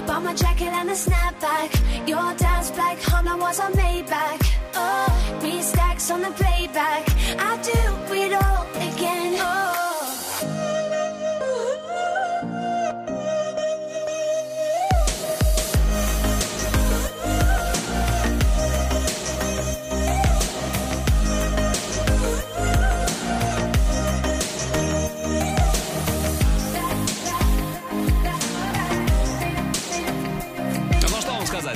bought 0.07 0.23
my 0.23 0.35
jacket 0.35 0.73
and 0.81 0.91
a 0.91 0.95
snapback. 1.07 1.71
Your 2.07 2.35
dad's 2.35 2.71
black 2.71 2.99
Honda 3.03 3.37
was 3.37 3.59
a 3.59 3.69
Maybach. 3.81 4.45
Oh, 4.75 5.39
three 5.41 5.63
stacks 5.63 6.11
on 6.11 6.21
the 6.21 6.33
playback. 6.33 7.05
I 7.39 7.51
do 7.63 7.81
it 8.15 8.33
all 8.33 8.42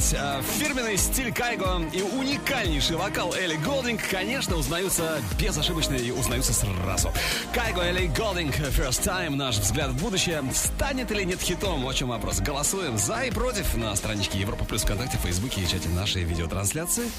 сказать, 0.07 0.13
э, 0.13 0.43
фирменный 0.59 0.97
стиль 0.97 1.33
Кайго 1.33 1.83
и 1.93 2.03
уникальнейший 2.03 2.97
вокал 2.97 3.35
Элли 3.35 3.57
Голдинг, 3.57 4.01
конечно, 4.09 4.57
узнаются 4.57 5.21
безошибочно 5.39 5.95
и 5.95 6.11
узнаются 6.11 6.53
сразу. 6.53 7.13
Кайго, 7.53 7.83
Элли 7.83 8.07
Голдинг, 8.07 8.55
First 8.57 9.05
Time, 9.05 9.35
наш 9.35 9.59
взгляд 9.59 9.91
в 9.91 10.03
будущее. 10.03 10.43
Станет 10.55 11.11
или 11.11 11.25
нет 11.25 11.41
хитом? 11.41 11.85
В 11.87 11.95
чем 11.95 12.09
вопрос? 12.09 12.41
Голосуем 12.41 12.99
за 12.99 13.23
и 13.23 13.31
против 13.31 13.75
на 13.77 13.95
страничке 13.97 14.39
Европа 14.39 14.65
Плюс 14.65 14.83
ВКонтакте, 14.83 15.19
Фейсбуке 15.19 15.63
и 15.63 15.69
чате 15.69 15.89
нашей 15.91 16.25
видеотрансляции. 16.25 17.11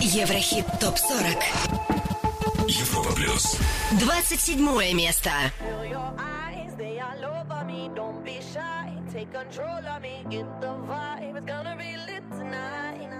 Еврохит 0.00 0.66
ТОП-40. 0.80 1.94
Европа 2.68 3.12
плюс. 3.12 3.56
27 4.00 4.92
место. 4.94 5.30
Take 9.24 9.32
control 9.32 9.86
of 9.86 10.02
me. 10.02 10.24
Get 10.30 10.60
the 10.60 10.66
vibe, 10.66 11.36
it's 11.36 11.46
gonna 11.46 11.76
be 11.76 11.96
lit 12.12 12.30
tonight. 12.30 13.10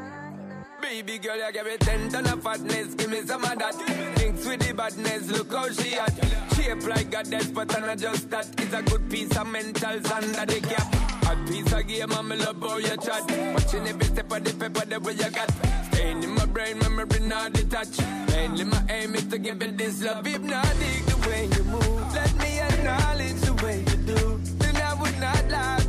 Baby 0.81 1.19
girl, 1.19 1.37
you 1.37 1.53
give 1.53 1.67
me 1.67 1.77
ten 1.79 2.09
ton 2.11 2.27
of 2.27 2.43
fatness, 2.43 2.95
give 2.95 3.11
me 3.11 3.23
some 3.23 3.45
of 3.45 3.59
that. 3.59 3.75
Thinks 4.17 4.47
with 4.47 4.61
the 4.61 4.75
badness, 4.75 5.31
look 5.31 5.53
how 5.53 5.71
she 5.71 5.95
at. 5.95 6.13
Shape 6.55 6.87
like 6.87 7.11
goddess, 7.11 7.47
but 7.49 7.75
I'm 7.75 7.87
not 7.87 7.99
just 7.99 8.31
that. 8.31 8.49
It's 8.61 8.75
a 8.75 8.83
good 8.83 9.11
piece 9.11 9.31
of 9.37 9.47
mentals 9.47 10.11
under 10.11 10.47
the 10.53 10.61
cap. 10.61 10.95
A 11.31 11.49
piece 11.49 11.73
of 11.73 11.87
game, 11.87 12.13
I'm 12.13 12.29
love 12.29 12.61
how 12.61 12.77
you 12.77 12.97
chat. 12.99 13.25
Watching 13.55 13.89
every 13.89 14.05
step 14.07 14.33
of 14.33 14.45
the 14.45 14.53
paper, 14.53 14.87
the 14.87 15.01
way 15.01 15.13
you 15.15 15.31
got. 15.31 15.51
Staying 15.93 16.23
in 16.23 16.31
my 16.35 16.47
brain, 16.47 16.79
memory 16.79 17.21
not 17.21 17.53
detached. 17.55 18.03
Mainly 18.29 18.65
my 18.65 18.85
aim 18.91 19.15
is 19.15 19.25
to 19.29 19.39
give 19.39 19.63
it 19.63 19.79
this 19.79 20.03
love. 20.03 20.27
Hypnotic 20.27 21.07
the 21.07 21.29
way 21.29 21.49
you 21.57 21.65
move. 21.65 22.15
Let 22.15 22.37
me 22.37 22.61
acknowledge 22.61 23.41
the 23.41 23.55
way 23.65 23.79
you 23.79 23.97
do. 24.13 24.41
Then 24.59 24.77
I 24.77 24.95
would 24.95 25.19
not 25.19 25.49
lie, 25.51 25.84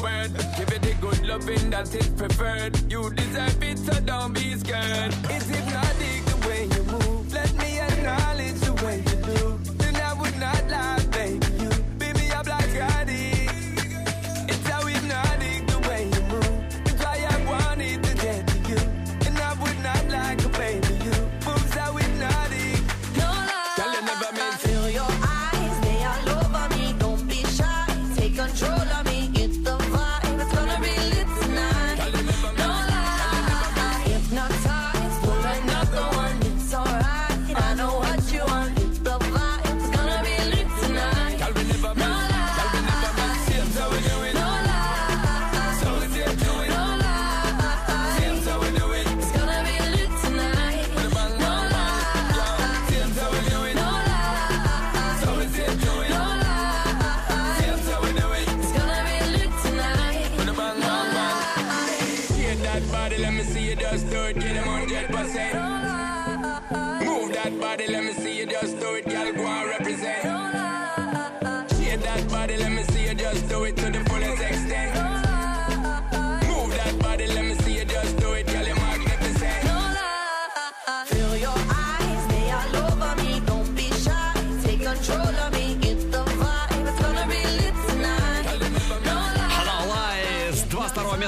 word. 0.00 0.30
Give 0.56 0.70
it 0.72 0.82
the 0.82 0.94
good 1.00 1.26
loving 1.26 1.70
that 1.70 1.94
is 1.94 2.08
preferred. 2.08 2.74
You 2.90 3.10
deserve 3.10 3.62
it, 3.62 3.78
so 3.78 4.00
don't 4.00 4.32
be 4.32 4.54
scared. 4.56 5.13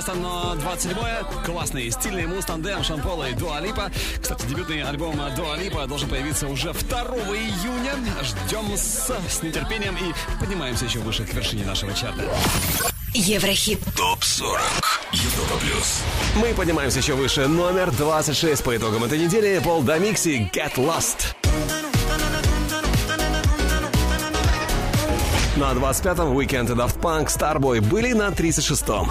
место, 0.06 0.14
но 0.14 0.54
27-е. 0.54 1.44
Классный, 1.44 1.90
стильный 1.90 2.26
муз 2.26 2.44
Шампола 2.82 3.30
и 3.30 3.34
Дуалипа. 3.34 3.90
Кстати, 4.20 4.46
дебютный 4.46 4.82
альбом 4.82 5.20
Дуалипа 5.36 5.86
должен 5.86 6.08
появиться 6.08 6.48
уже 6.48 6.72
2 6.72 7.00
июня. 7.00 7.94
Ждем 8.22 8.76
с, 8.76 9.10
с 9.28 9.42
нетерпением 9.42 9.96
и 9.96 10.40
поднимаемся 10.40 10.84
еще 10.84 11.00
выше 11.00 11.24
к 11.24 11.32
вершине 11.34 11.64
нашего 11.64 11.92
чарта. 11.94 12.22
Еврохит. 13.14 13.80
Топ-40. 13.96 14.60
Европа 15.12 15.58
плюс. 15.60 16.02
Мы 16.36 16.54
поднимаемся 16.54 16.98
еще 16.98 17.14
выше. 17.14 17.48
Номер 17.48 17.90
26 17.90 18.62
по 18.62 18.76
итогам 18.76 19.04
этой 19.04 19.18
недели. 19.18 19.58
Пол 19.62 19.82
Домикси 19.82 20.50
Get 20.52 20.74
Lost. 20.74 21.35
На 25.56 25.72
25-м 25.72 26.36
Weekend 26.36 26.70
и 26.70 26.74
Daft 26.74 27.00
Punk 27.00 27.28
Starboy 27.28 27.80
были 27.80 28.12
на 28.12 28.28
36-м. 28.28 29.06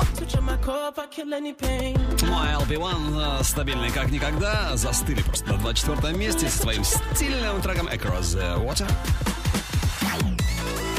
Мой 2.30 2.48
LB1 2.48 3.44
стабильный 3.44 3.90
как 3.90 4.12
никогда, 4.12 4.78
застыли 4.78 5.24
просто 5.24 5.48
на 5.48 5.56
24-м 5.56 6.20
месте 6.20 6.48
со 6.48 6.60
своим 6.60 6.84
стильным 6.84 7.60
треком 7.64 7.88
Across 7.88 8.38
the 8.38 8.64
Water. 8.64 8.88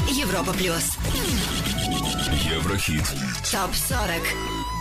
Европа 0.09 0.51
Плюс. 0.51 0.97
Еврохит. 2.43 3.05
Топ 3.49 3.73
40. 3.73 4.21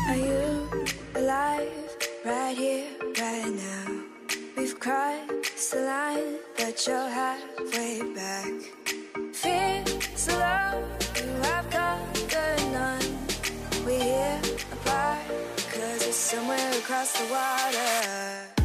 Are 0.08 0.16
you 0.16 0.68
alive 1.14 1.68
right 2.24 2.56
here, 2.56 2.86
right 3.20 3.54
now? 3.54 4.02
We've 4.56 4.78
crossed 4.80 5.70
the 5.70 5.80
line, 5.82 6.38
but 6.56 6.84
you're 6.86 7.08
halfway 7.08 8.02
back. 8.14 9.05
somewhere 16.26 16.70
across 16.78 17.12
the 17.18 17.32
water. 17.32 18.55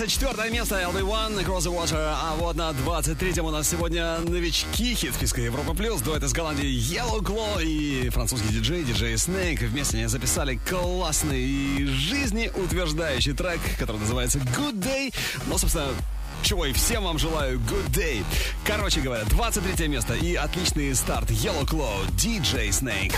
24 0.00 0.48
место 0.48 0.76
LB1 0.76 1.44
Cross 1.44 1.66
the 1.66 1.76
Water. 1.76 1.98
А 1.98 2.34
вот 2.38 2.56
на 2.56 2.70
23-м 2.70 3.44
у 3.44 3.50
нас 3.50 3.68
сегодня 3.68 4.16
новички 4.20 4.94
хит 4.94 5.12
списка 5.14 5.42
Европа 5.42 5.74
Плюс. 5.74 6.00
Дуэт 6.00 6.22
из 6.22 6.32
Голландии 6.32 6.64
Yellow 6.64 7.20
Claw 7.20 7.62
и 7.62 8.08
французский 8.08 8.48
диджей, 8.48 8.82
диджей 8.82 9.12
Snake. 9.16 9.66
Вместе 9.66 9.98
они 9.98 10.06
записали 10.06 10.58
классный 10.66 11.42
и 11.42 11.84
жизнеутверждающий 11.84 13.34
трек, 13.34 13.60
который 13.78 13.98
называется 13.98 14.38
Good 14.38 14.80
Day. 14.80 15.14
Ну, 15.48 15.58
собственно, 15.58 15.88
чего 16.42 16.64
и 16.64 16.72
всем 16.72 17.04
вам 17.04 17.18
желаю 17.18 17.58
good 17.58 17.90
day. 17.90 18.24
Короче 18.64 19.02
говоря, 19.02 19.24
23 19.24 19.86
место 19.88 20.14
и 20.14 20.34
отличный 20.34 20.94
старт 20.94 21.30
Yellow 21.30 21.66
Claw, 21.66 22.10
DJ 22.16 22.70
Snake. 22.70 23.14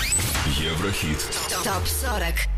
Еврохит. 0.58 1.20
Топ 1.62 1.86
40. 1.86 2.51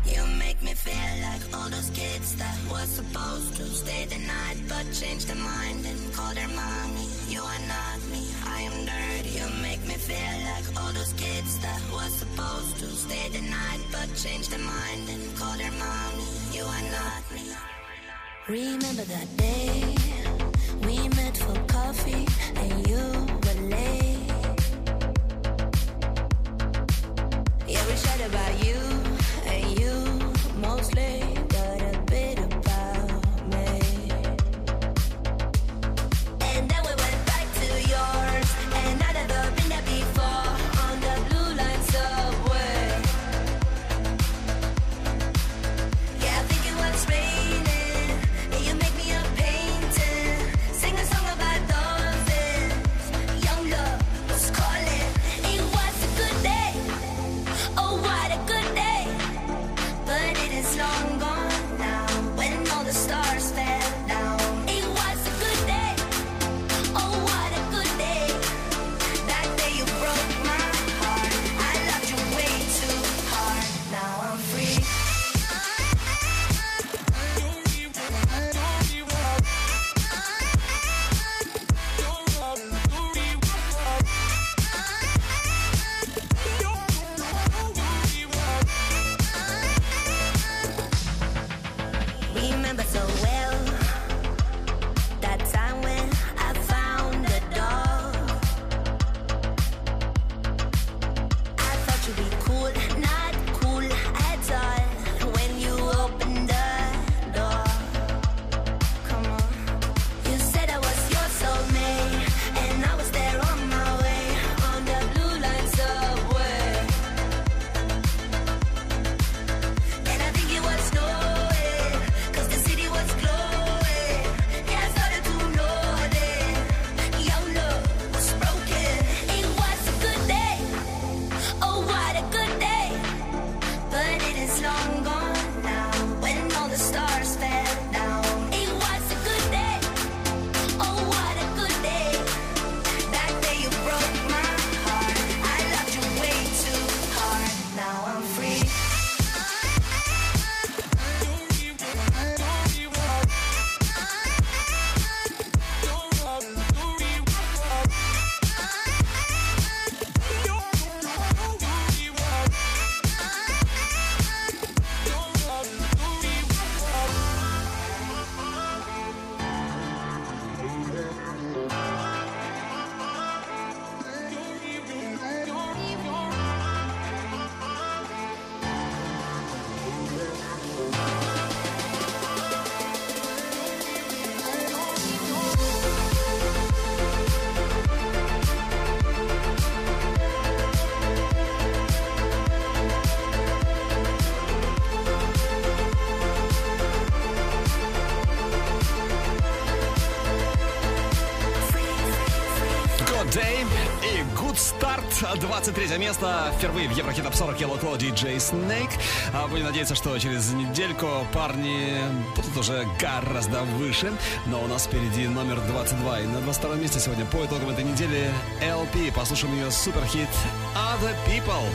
23 205.65 205.97
место. 205.97 206.53
Впервые 206.59 206.87
в 206.87 206.91
Еврохит 206.91 207.23
Топ 207.23 207.33
40 207.33 207.59
Yellow 207.59 207.81
Claw 207.81 207.97
DJ 207.97 208.35
Snake. 208.35 208.91
А 209.33 209.47
будем 209.47 209.65
надеяться, 209.65 209.95
что 209.95 210.15
через 210.19 210.51
недельку 210.51 211.07
парни 211.33 211.97
будут 212.35 212.55
уже 212.55 212.87
гораздо 212.99 213.63
выше. 213.63 214.13
Но 214.45 214.61
у 214.61 214.67
нас 214.67 214.85
впереди 214.85 215.27
номер 215.27 215.59
22. 215.61 216.19
И 216.19 216.27
на 216.27 216.41
22 216.41 216.75
месте 216.75 216.99
сегодня 216.99 217.25
по 217.25 217.37
итогам 217.37 217.71
этой 217.71 217.83
недели 217.83 218.29
LP. 218.61 219.11
Послушаем 219.11 219.55
ее 219.55 219.71
суперхит 219.71 220.29
Other 220.75 221.15
People. 221.27 221.65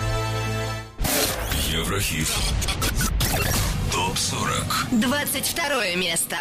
Еврохит. 1.68 2.28
Топ 3.90 4.16
40. 4.16 4.86
22 4.92 5.96
место. 5.96 6.36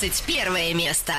21 0.00 0.74
место. 0.74 1.12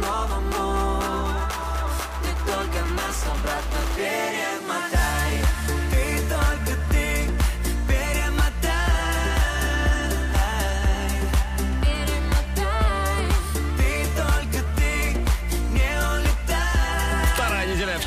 новому. 0.00 1.00
Ты 2.22 2.50
только 2.50 2.80
нас 2.94 3.24
а 3.26 3.32
обратно 3.32 3.80
переносишь 3.96 4.63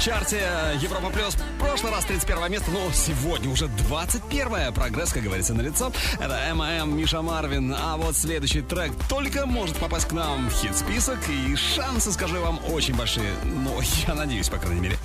чарте 0.07 0.39
э, 0.39 0.77
Европа 0.81 1.09
Плюс. 1.09 1.35
В 1.35 1.59
прошлый 1.59 1.91
раз 1.91 2.05
31 2.05 2.49
место, 2.49 2.71
но 2.71 2.89
сегодня 2.93 3.49
уже 3.49 3.67
21 3.67 4.73
Прогресс, 4.73 5.11
как 5.11 5.21
говорится, 5.21 5.53
на 5.53 5.59
лицо. 5.59 5.91
Это 6.13 6.39
ММ 6.55 6.97
Миша 6.97 7.21
Марвин. 7.21 7.75
А 7.77 7.97
вот 7.97 8.15
следующий 8.15 8.61
трек 8.61 8.93
только 9.09 9.45
может 9.45 9.75
попасть 9.75 10.07
к 10.07 10.13
нам 10.13 10.47
в 10.49 10.53
хит-список. 10.53 11.19
И 11.27 11.57
шансы, 11.57 12.13
скажу 12.13 12.39
вам, 12.39 12.57
очень 12.71 12.95
большие. 12.95 13.33
Но 13.43 13.81
я 14.07 14.15
надеюсь, 14.15 14.47
по 14.47 14.57
крайней 14.57 14.79
мере. 14.79 14.97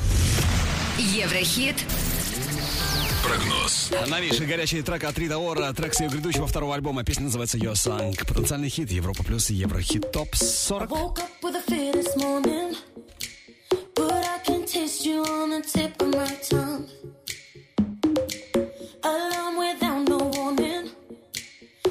Еврохит 0.99 1.85
прогноз. 3.25 3.91
Новейший 4.07 4.47
горячий 4.47 4.83
трек 4.83 5.03
от 5.03 5.19
Рида 5.19 5.39
Ора, 5.39 5.73
трек 5.73 5.95
с 5.95 6.01
ее 6.01 6.11
грядущего 6.11 6.47
второго 6.47 6.77
альбома. 6.77 7.03
Песня 7.03 7.25
называется 7.25 7.59
Your 7.59 7.73
Song. 7.73 8.17
Потенциальный 8.25 8.69
хит 8.69 8.93
Европа 8.93 9.25
Плюс 9.25 9.51
и 9.51 9.55
Еврохит 9.55 10.13
Топ 10.13 10.29
40. 10.37 10.91
kissed 14.93 15.07
you 15.07 15.24
on 15.24 15.51
the 15.51 15.62
tip 15.62 16.03
of 16.03 16.09
my 16.09 16.26
tongue. 16.51 16.86
Alarm 19.03 19.57
without 19.57 20.09
no 20.09 20.18
warning. 20.18 20.90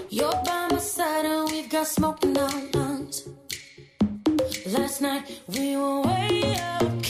You're 0.09 0.39
by 0.45 0.67
my 0.69 0.77
side 0.77 1.25
and 1.25 1.49
we've 1.51 1.69
got 1.69 1.87
smoke 1.87 2.23
in 2.23 2.37
our 2.37 2.61
lungs. 2.73 3.27
Last 4.67 5.01
night 5.01 5.23
we 5.47 5.75
were 5.77 6.01
way 6.01 6.55
up. 6.59 7.05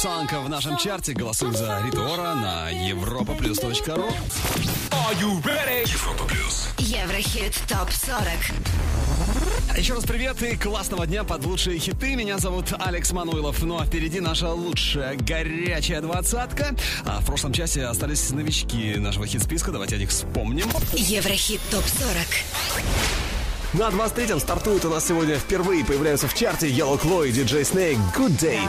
Санка 0.00 0.40
в 0.40 0.48
нашем 0.48 0.78
чарте. 0.78 1.12
Голосуем 1.12 1.54
за 1.54 1.78
Риту 1.84 2.02
Ора 2.02 2.34
на 2.34 2.72
europaplus.ru. 2.72 4.10
Are 4.90 5.20
you 5.20 5.42
ready? 5.42 5.86
Европа 5.86 6.24
плюс. 6.24 6.68
Еврохит 6.78 7.52
ТОП-40. 7.68 9.76
Еще 9.76 9.92
раз 9.92 10.04
привет 10.04 10.42
и 10.42 10.56
классного 10.56 11.06
дня 11.06 11.22
под 11.22 11.44
лучшие 11.44 11.78
хиты. 11.78 12.16
Меня 12.16 12.38
зовут 12.38 12.72
Алекс 12.78 13.12
Мануилов. 13.12 13.62
Ну 13.62 13.78
а 13.78 13.84
впереди 13.84 14.20
наша 14.20 14.48
лучшая 14.48 15.16
горячая 15.16 16.00
двадцатка. 16.00 16.74
А 17.04 17.20
в 17.20 17.26
прошлом 17.26 17.52
часе 17.52 17.84
остались 17.84 18.30
новички 18.30 18.94
нашего 18.96 19.26
хит-списка. 19.26 19.70
Давайте 19.70 19.96
о 19.96 19.98
них 19.98 20.08
вспомним. 20.08 20.66
Еврохит 20.94 21.60
ТОП-40. 21.70 22.26
На 23.74 23.88
23-м 23.88 24.40
стартует 24.40 24.86
у 24.86 24.88
нас 24.88 25.06
сегодня 25.06 25.36
впервые 25.36 25.84
появляются 25.84 26.26
в 26.26 26.34
чарте 26.34 26.70
Yellow 26.70 26.98
Claw 26.98 27.28
и 27.28 27.32
DJ 27.32 27.60
Snake 27.60 27.98
Good 28.16 28.40
Day. 28.40 28.60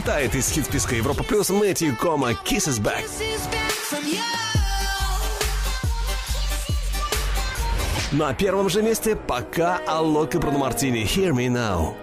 Вылетает 0.00 0.34
из 0.34 0.50
хит-списка 0.50 0.94
Европа 0.94 1.22
Плюс 1.22 1.50
Мэтью 1.50 1.94
Кома 1.94 2.30
Kisses 2.30 2.80
Back. 2.80 3.04
На 8.10 8.32
первом 8.32 8.70
же 8.70 8.80
месте 8.80 9.14
пока 9.14 9.78
Аллок 9.86 10.34
и 10.34 10.38
Бруно 10.38 10.60
Мартини 10.60 11.02
Hear 11.02 11.32
Me 11.32 11.48
Now. 11.48 11.94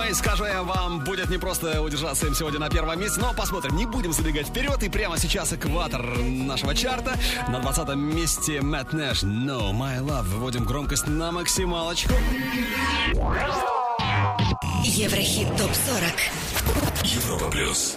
Ой, 0.00 0.14
скажу 0.14 0.44
я 0.44 0.62
вам, 0.62 1.02
будет 1.02 1.30
непросто 1.30 1.80
удержаться 1.80 2.26
им 2.26 2.34
сегодня 2.34 2.60
на 2.60 2.68
первом 2.68 3.00
месте, 3.00 3.18
но 3.18 3.32
посмотрим, 3.32 3.74
не 3.74 3.86
будем 3.86 4.12
забегать 4.12 4.48
вперед. 4.48 4.82
И 4.82 4.90
прямо 4.90 5.16
сейчас 5.18 5.50
экватор 5.50 6.04
нашего 6.18 6.74
чарта. 6.74 7.14
На 7.48 7.60
20 7.60 7.96
месте 7.96 8.60
Мэтт 8.60 8.92
Нэш 8.92 9.22
No 9.22 9.72
My 9.72 9.98
Love. 10.00 10.24
Выводим 10.24 10.64
громкость 10.66 11.06
на 11.06 11.32
максималочку. 11.32 12.12
Еврохит 14.82 15.48
ТОП-40. 15.56 17.04
Европа 17.04 17.50
плюс. 17.50 17.96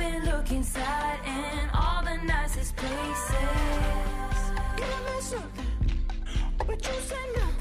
I've 0.00 0.12
been 0.12 0.24
looking 0.26 0.58
inside 0.58 1.18
in 1.26 1.70
all 1.74 2.04
the 2.04 2.14
nicest 2.24 2.76
places. 2.76 3.34
Give 4.76 4.86
me 4.86 5.20
something, 5.20 5.66
but 6.56 6.86
you 6.86 7.00
said 7.00 7.18
nothing. 7.34 7.57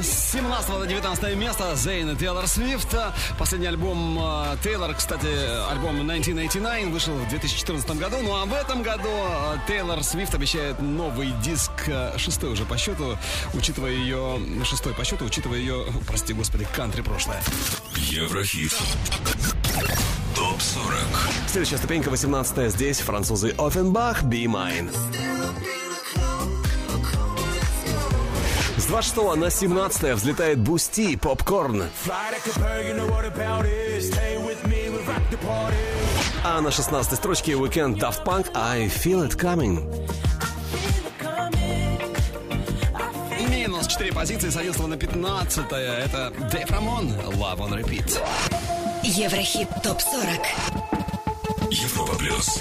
С 0.00 0.32
17 0.32 0.70
до 0.70 0.86
19 0.86 1.36
место 1.36 1.76
Зейн 1.76 2.10
и 2.10 2.16
Тейлор 2.16 2.46
Свифт. 2.46 2.96
Последний 3.38 3.66
альбом 3.66 4.18
э, 4.18 4.56
Тейлор, 4.64 4.94
кстати, 4.94 5.26
альбом 5.70 6.00
1989 6.00 6.86
вышел 6.90 7.12
в 7.14 7.28
2014 7.28 7.90
году. 7.98 8.16
Ну 8.22 8.34
а 8.34 8.46
в 8.46 8.54
этом 8.54 8.82
году 8.82 9.10
э, 9.10 9.56
Тейлор 9.68 10.02
Свифт 10.02 10.34
обещает 10.34 10.80
новый 10.80 11.32
диск, 11.44 11.70
э, 11.88 12.16
шестой 12.16 12.52
уже 12.52 12.64
по 12.64 12.78
счету, 12.78 13.18
учитывая 13.52 13.90
ее, 13.90 14.40
шестой 14.64 14.94
по 14.94 15.04
счету, 15.04 15.26
учитывая 15.26 15.58
ее, 15.58 15.84
прости 16.06 16.32
господи, 16.32 16.66
кантри 16.74 17.02
прошлое. 17.02 17.42
Еврохит. 17.96 18.72
Топ 20.34 20.60
40. 20.60 20.96
Следующая 21.48 21.76
ступенька 21.76 22.08
18 22.08 22.72
здесь 22.72 23.00
французы 23.00 23.54
Оффенбах 23.58 24.22
Be 24.22 24.44
Mine. 24.46 24.90
26 28.92 29.36
на 29.36 29.50
17 29.50 30.14
взлетает 30.16 30.58
Бусти 30.58 31.16
Попкорн. 31.16 31.84
А 36.44 36.60
на 36.60 36.70
16 36.70 37.16
строчке 37.16 37.52
The 37.52 37.67
Weeknd 37.67 37.98
Daft 37.98 38.22
Punk 38.22 38.50
I 38.54 38.88
Feel 38.88 39.26
It 39.26 39.38
Coming. 39.38 39.82
Минус 43.48 43.86
4 43.86 44.12
позиции 44.12 44.50
с 44.50 44.56
11 44.56 44.86
на 44.86 44.98
15 44.98 45.72
Это 45.72 46.30
Dave 46.52 46.70
Ramone, 46.70 47.12
Love 47.12 47.60
on 47.60 47.82
Repeat. 47.82 48.20
Еврохит 49.02 49.70
ТОП-40. 49.82 51.70
Европа 51.70 52.14
плюс. 52.16 52.60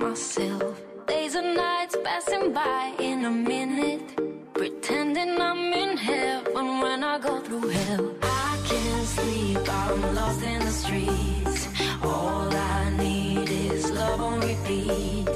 Myself. 0.00 0.80
Days 1.06 1.34
and 1.34 1.54
nights 1.54 1.96
passing 2.02 2.52
by 2.52 2.94
in 2.98 3.24
a 3.26 3.30
minute. 3.30 4.08
Pretending 4.54 5.40
I'm 5.40 5.72
in 5.72 5.96
heaven 5.96 6.80
when 6.80 7.04
I 7.04 7.18
go 7.18 7.40
through 7.40 7.68
hell. 7.68 8.14
I 8.22 8.58
can't 8.68 9.06
sleep, 9.06 9.58
I'm 9.68 10.14
lost 10.14 10.42
in 10.42 10.60
the 10.60 10.74
streets. 10.82 11.68
All 12.02 12.50
I 12.50 12.90
need 12.96 13.50
is 13.50 13.90
love 13.90 14.20
on 14.20 14.40
repeat. 14.40 15.28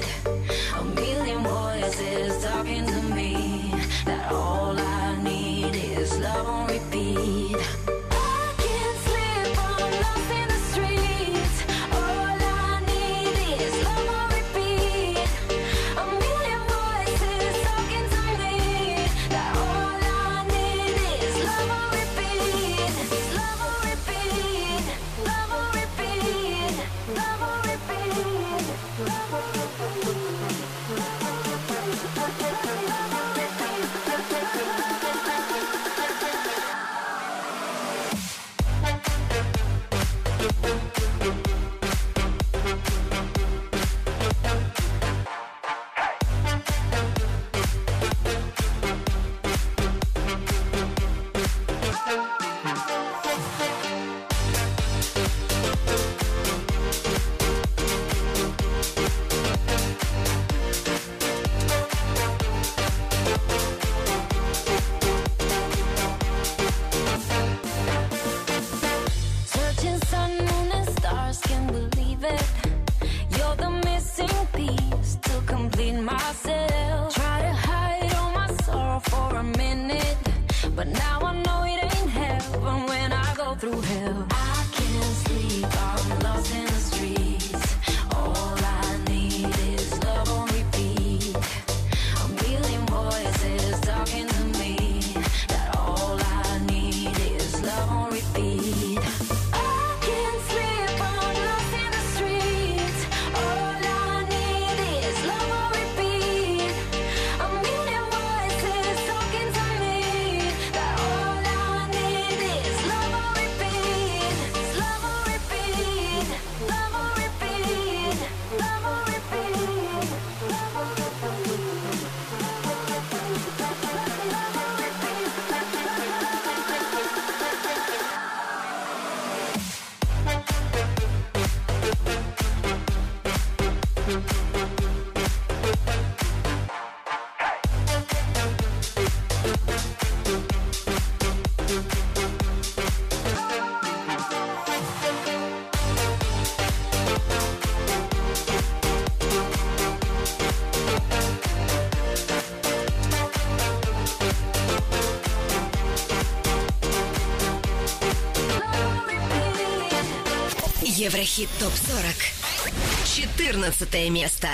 Еврохит 161.15 161.47
ТОП-40. 161.61 163.05
14 163.05 164.09
место. 164.11 164.49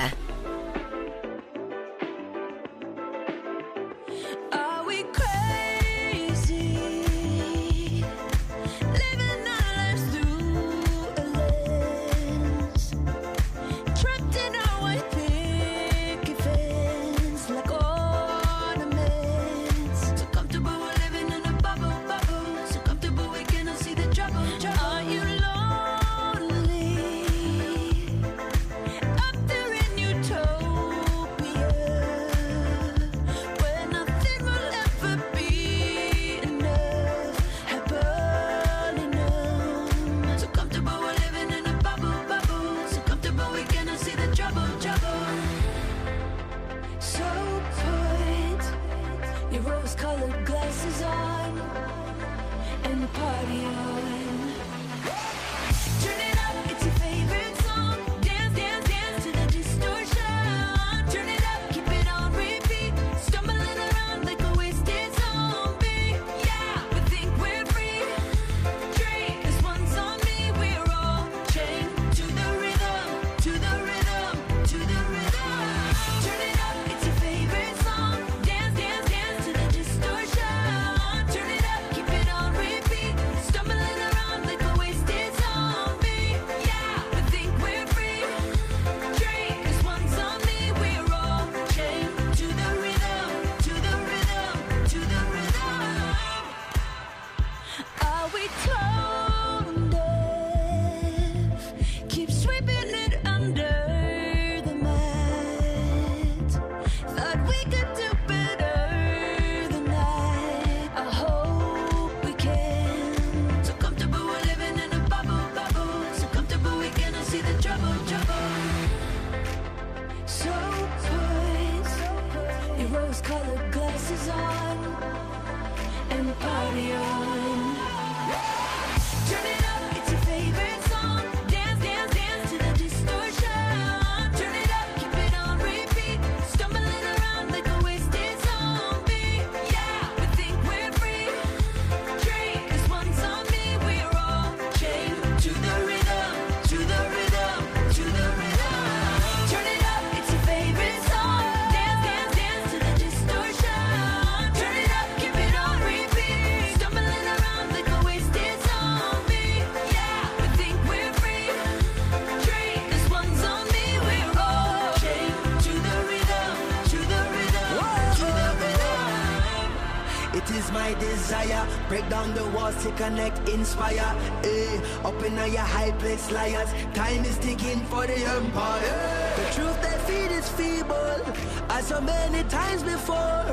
Inspire. 173.53 174.15
Eh, 174.43 175.07
up 175.07 175.21
in 175.23 175.35
your 175.35 175.67
high 175.75 175.91
place, 175.99 176.31
liars. 176.31 176.69
Time 176.93 177.23
is 177.25 177.37
ticking 177.37 177.81
for 177.91 178.07
the 178.07 178.19
empire. 178.37 179.31
The 179.37 179.45
truth 179.55 179.77
they 179.81 179.97
feed 180.07 180.31
is 180.31 180.47
feeble, 180.49 181.21
as 181.69 181.87
so 181.87 182.01
many 182.01 182.43
times 182.49 182.83
before. 182.83 183.45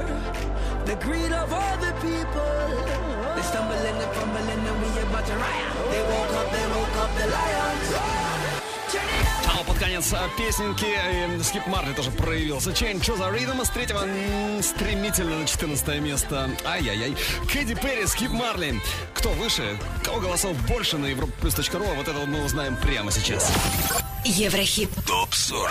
The 0.86 0.96
greed 0.96 1.32
of 1.32 1.52
all 1.52 1.76
the 1.78 1.92
people. 2.00 2.98
They 3.36 3.42
stumble 3.42 3.74
and 3.90 4.00
they 4.00 4.10
fumble 4.16 4.48
and 4.54 4.66
then 4.66 4.76
we 4.82 4.88
about 5.02 5.26
to 5.26 5.36
riot. 5.36 5.72
They 5.92 6.02
woke 6.12 6.34
up, 6.40 6.48
they 6.50 6.66
woke 6.74 6.96
up 6.96 7.10
the 7.18 7.26
lions. 7.26 8.38
А 9.46 9.64
под 9.64 9.78
конец 9.78 10.12
а, 10.12 10.28
песенки 10.38 10.86
э, 10.86 11.42
Скип 11.42 11.66
Марли 11.66 11.92
тоже 11.92 12.10
проявился. 12.10 12.70
Change 12.70 13.00
to 13.00 13.16
the 13.16 13.30
Rhythm 13.30 13.64
с 13.64 13.70
третьего 13.70 14.00
стремительно 14.62 15.40
на 15.40 15.46
14 15.46 16.00
место. 16.00 16.50
Ай-яй-яй. 16.64 17.16
Кэдди 17.52 17.74
Перри, 17.74 18.06
Скип 18.06 18.30
Марли. 18.30 18.80
Кто 19.14 19.30
выше? 19.30 19.76
Кого 20.02 20.20
голосов 20.20 20.56
больше 20.66 20.98
на 20.98 21.06
европаплюс.ру? 21.06 21.84
А 21.84 21.94
вот 21.94 22.08
это 22.08 22.18
вот 22.18 22.28
мы 22.28 22.44
узнаем 22.44 22.76
прямо 22.76 23.10
сейчас. 23.10 23.52
Еврохит. 24.24 24.90
ТОП 25.06 25.32
40. 25.34 25.70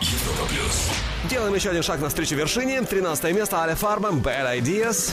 Европа 0.00 0.46
плюс. 0.48 0.90
Делаем 1.30 1.54
еще 1.54 1.70
один 1.70 1.82
шаг 1.82 2.00
навстречу 2.00 2.34
вершине. 2.34 2.82
13 2.82 3.34
место 3.34 3.60
Аля 3.60 3.74
Фарба, 3.74 4.10
Bad 4.10 4.60
Ideas. 4.60 5.12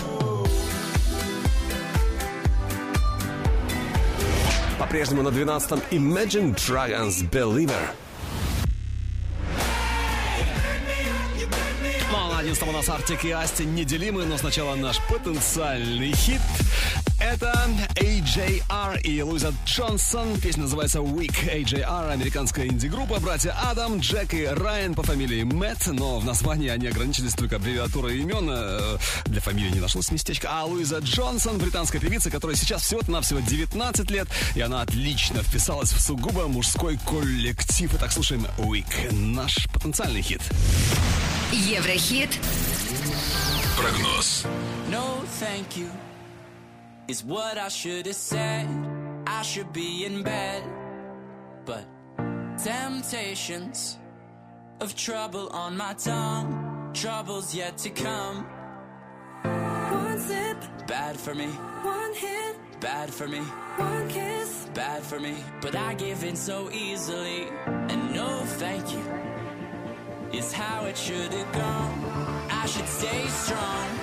По-прежнему 4.78 5.24
на 5.24 5.30
12-м 5.30 5.82
Imagine 5.92 6.56
Dragons 6.56 7.30
Believer. 7.30 7.90
Ну 12.12 12.18
а 12.18 12.30
на 12.30 12.40
11 12.40 12.64
у 12.64 12.72
нас 12.72 12.90
Артик 12.90 13.26
и 13.26 13.32
Асти 13.32 13.66
неделимы, 13.66 14.26
но 14.26 14.38
сначала 14.38 14.76
наш 14.76 15.00
потенциальный 15.08 16.12
хит. 16.12 16.42
Это 17.20 17.68
AJR 18.24 19.02
и 19.02 19.22
Луиза 19.22 19.54
Джонсон. 19.66 20.40
Песня 20.40 20.64
называется 20.64 21.00
Week. 21.00 21.36
AJR— 21.54 22.12
американская 22.14 22.68
инди-группа. 22.68 23.20
Братья 23.20 23.54
Адам, 23.70 24.00
Джек 24.00 24.34
и 24.34 24.46
Райан 24.46 24.94
по 24.96 25.04
фамилии 25.04 25.44
Мэтт, 25.44 25.88
но 25.88 26.20
в 26.20 26.26
названии 26.26 26.70
они 26.70 26.88
ограничились 26.88 27.34
только 27.34 27.58
аббревиатурой 27.58 28.20
имен. 28.20 28.50
Э, 28.50 28.98
Для 29.26 29.42
фамилии 29.42 29.72
не 29.72 29.82
нашлось 29.82 30.10
местечка. 30.10 30.48
А 30.52 30.64
Луиза 30.64 31.00
Джонсон— 31.00 31.58
британская 31.60 32.00
певица, 32.00 32.32
которая 32.32 32.56
сейчас 32.56 32.84
всего-навсего 32.84 33.42
19 33.42 34.10
лет, 34.10 34.30
и 34.56 34.62
она 34.62 34.82
отлично 34.84 35.44
вписалась 35.44 35.92
в 35.92 36.00
сугубо 36.00 36.48
мужской 36.48 36.98
коллектив. 37.06 37.92
Итак, 37.96 38.14
слушаем 38.14 38.48
Week. 38.58 39.14
Наш 39.14 39.68
потенциальный 39.74 40.22
хит. 40.22 40.42
Еврохит. 41.52 42.30
Прогноз. 43.78 44.46
No, 44.90 45.26
thank 45.42 45.76
you. 45.76 45.90
Is 47.08 47.24
what 47.24 47.58
I 47.58 47.68
should 47.68 48.06
have 48.06 48.16
said. 48.16 48.68
I 49.28 49.42
should 49.42 49.74
be 49.74 50.06
in 50.06 50.24
bed. 50.24 50.64
But 51.66 51.86
temptations 52.58 53.98
of 54.80 54.96
trouble 54.96 55.50
on 55.50 55.76
my 55.76 55.94
tongue. 55.94 56.92
Trouble's 56.94 57.54
yet 57.54 57.78
to 57.80 57.90
come. 57.90 58.46
One 59.44 60.20
sip, 60.20 60.58
Bad 60.88 61.18
for 61.18 61.34
me, 61.36 61.48
one 61.48 62.14
hit, 62.14 62.56
bad 62.80 63.10
for 63.14 63.28
me, 63.28 63.40
one 63.78 64.08
kiss. 64.10 64.68
bad 64.74 65.02
for 65.04 65.20
me. 65.20 65.36
But 65.62 65.76
I 65.76 65.96
give 65.96 66.24
in 66.24 66.36
so 66.36 66.70
easily. 66.72 67.48
And 67.66 68.14
no, 68.14 68.42
thank 68.64 68.92
you. 68.94 69.04
Is 70.32 70.52
how 70.54 70.86
it 70.86 70.98
should 70.98 71.34
have 71.34 71.52
gone. 71.54 72.48
I 72.50 72.66
should 72.66 72.88
stay 72.88 73.28
strong. 73.28 74.03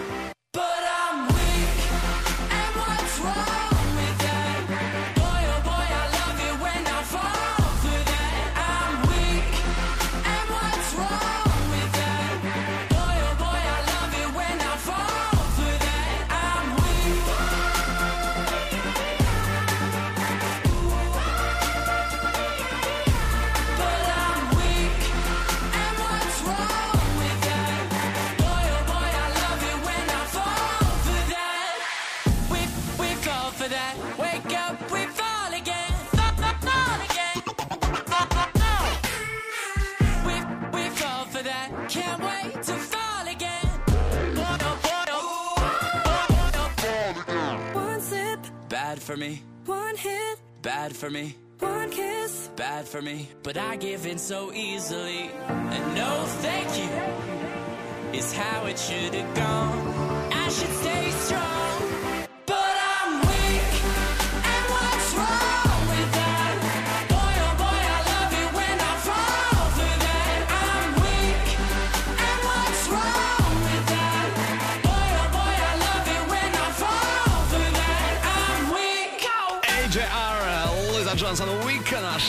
For 49.11 49.17
me, 49.17 49.43
one 49.65 49.97
hit, 49.97 50.39
bad 50.61 50.95
for 50.95 51.09
me, 51.09 51.35
one 51.59 51.89
kiss. 51.89 52.49
bad 52.55 52.87
for 52.87 53.01
me. 53.01 53.27
But 53.43 53.57
I 53.57 53.75
give 53.75 54.05
in 54.05 54.17
so 54.17 54.53
easily. 54.53 55.29
And 55.49 55.95
no, 55.95 56.23
thank 56.39 56.69
you. 56.77 58.17
Is 58.17 58.31
how 58.31 58.67
it 58.67 58.79
should 58.79 59.13
have 59.13 59.35
gone. 59.35 60.10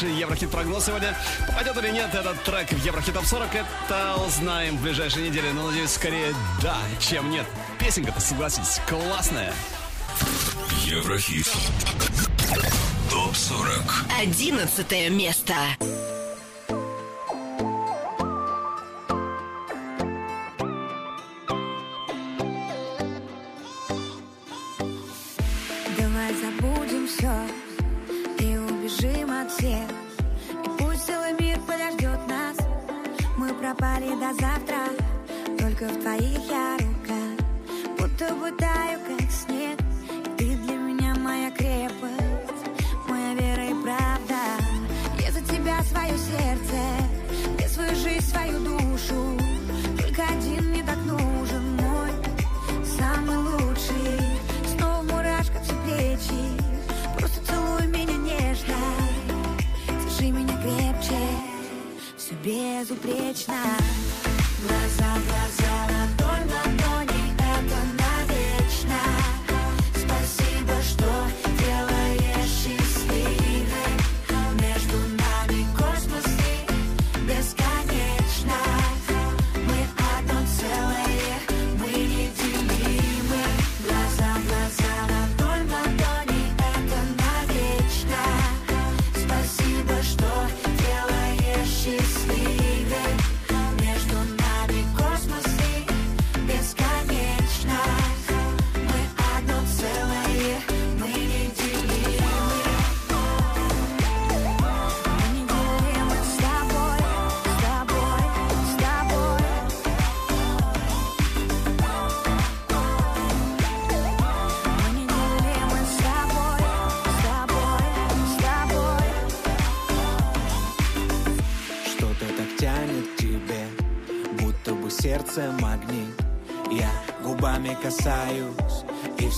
наш 0.02 0.18
Еврохит 0.18 0.50
прогноз 0.50 0.86
сегодня. 0.86 1.16
Попадет 1.46 1.76
или 1.78 1.90
нет 1.90 2.14
этот 2.14 2.42
трек 2.44 2.70
в 2.70 2.84
Еврохит 2.84 3.14
Топ 3.14 3.24
40, 3.24 3.48
это 3.54 4.16
узнаем 4.26 4.76
в 4.76 4.82
ближайшей 4.82 5.28
неделе. 5.28 5.52
Но 5.52 5.68
надеюсь, 5.68 5.90
скорее 5.90 6.34
да, 6.62 6.76
чем 7.00 7.30
нет. 7.30 7.46
Песенка-то, 7.78 8.20
согласитесь, 8.20 8.80
классная. 8.88 9.52
Еврохит. 10.84 11.50
Топ 13.10 13.34
40. 13.34 13.70
Одиннадцатое 14.20 15.10
место. 15.10 15.54
безупречно. 62.92 63.81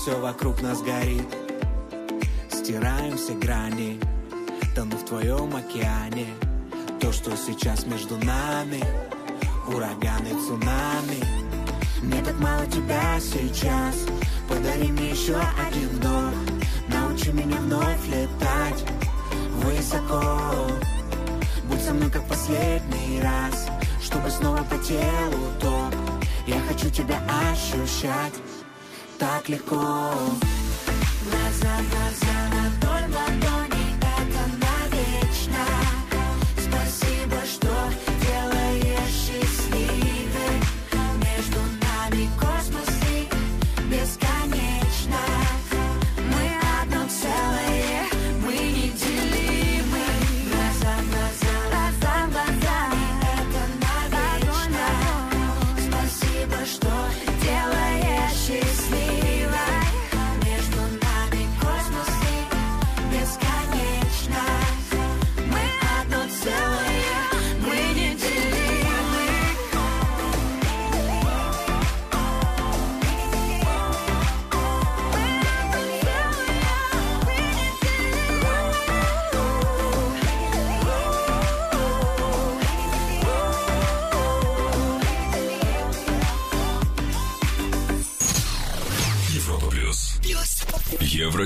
все 0.05 0.19
вокруг 0.19 0.61
нас 0.61 0.83
горит. 0.83 1.25
Стираем 2.51 3.17
все 3.17 3.33
грани 3.33 3.99
Тону 4.75 4.97
в 4.97 5.03
твоем 5.03 5.55
океане. 5.55 6.27
То, 7.01 7.11
что 7.11 7.35
сейчас 7.35 7.87
между 7.87 8.15
нами 8.17 8.83
Ураганы, 9.67 10.29
цунами. 10.45 11.23
Мне 12.03 12.21
так 12.23 12.39
мало 12.39 12.67
тебя 12.67 13.19
сейчас. 13.19 14.05
Подари 14.47 14.91
мне 14.91 15.09
еще 15.09 15.37
один 15.67 15.89
вдох. 15.89 16.35
Научи 16.87 17.31
меня 17.31 17.57
вновь 17.57 18.05
летать 18.05 18.85
Высоко. 19.63 20.67
Будь 21.67 21.81
со 21.81 21.95
мной 21.95 22.11
как 22.11 22.27
последний 22.27 23.21
раз 23.23 23.69
Чтобы 24.03 24.29
снова 24.29 24.61
по 24.69 24.77
телу 24.77 25.49
ток. 25.59 25.95
Я 26.45 26.59
хочу 26.69 26.91
тебя 26.91 27.19
ощущать. 27.51 28.44
click 29.45 29.71
on. 29.73 30.64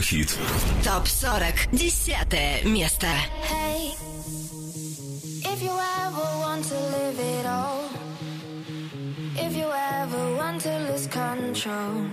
хит. 0.10 0.36
Топ-40. 0.84 1.54
Десятое 1.72 2.64
место. 2.64 3.08
Hey, 3.48 3.94
if 5.44 5.62
you 5.62 5.70
ever 5.70 6.28
want 6.42 6.64
to 6.66 6.76
live 6.96 7.20
it 7.20 7.46
all, 7.46 7.84
if 9.36 9.56
you 9.56 9.68
ever 9.70 10.36
want 10.36 10.62
to 10.62 10.80
lose 10.90 11.08
control, 11.08 12.10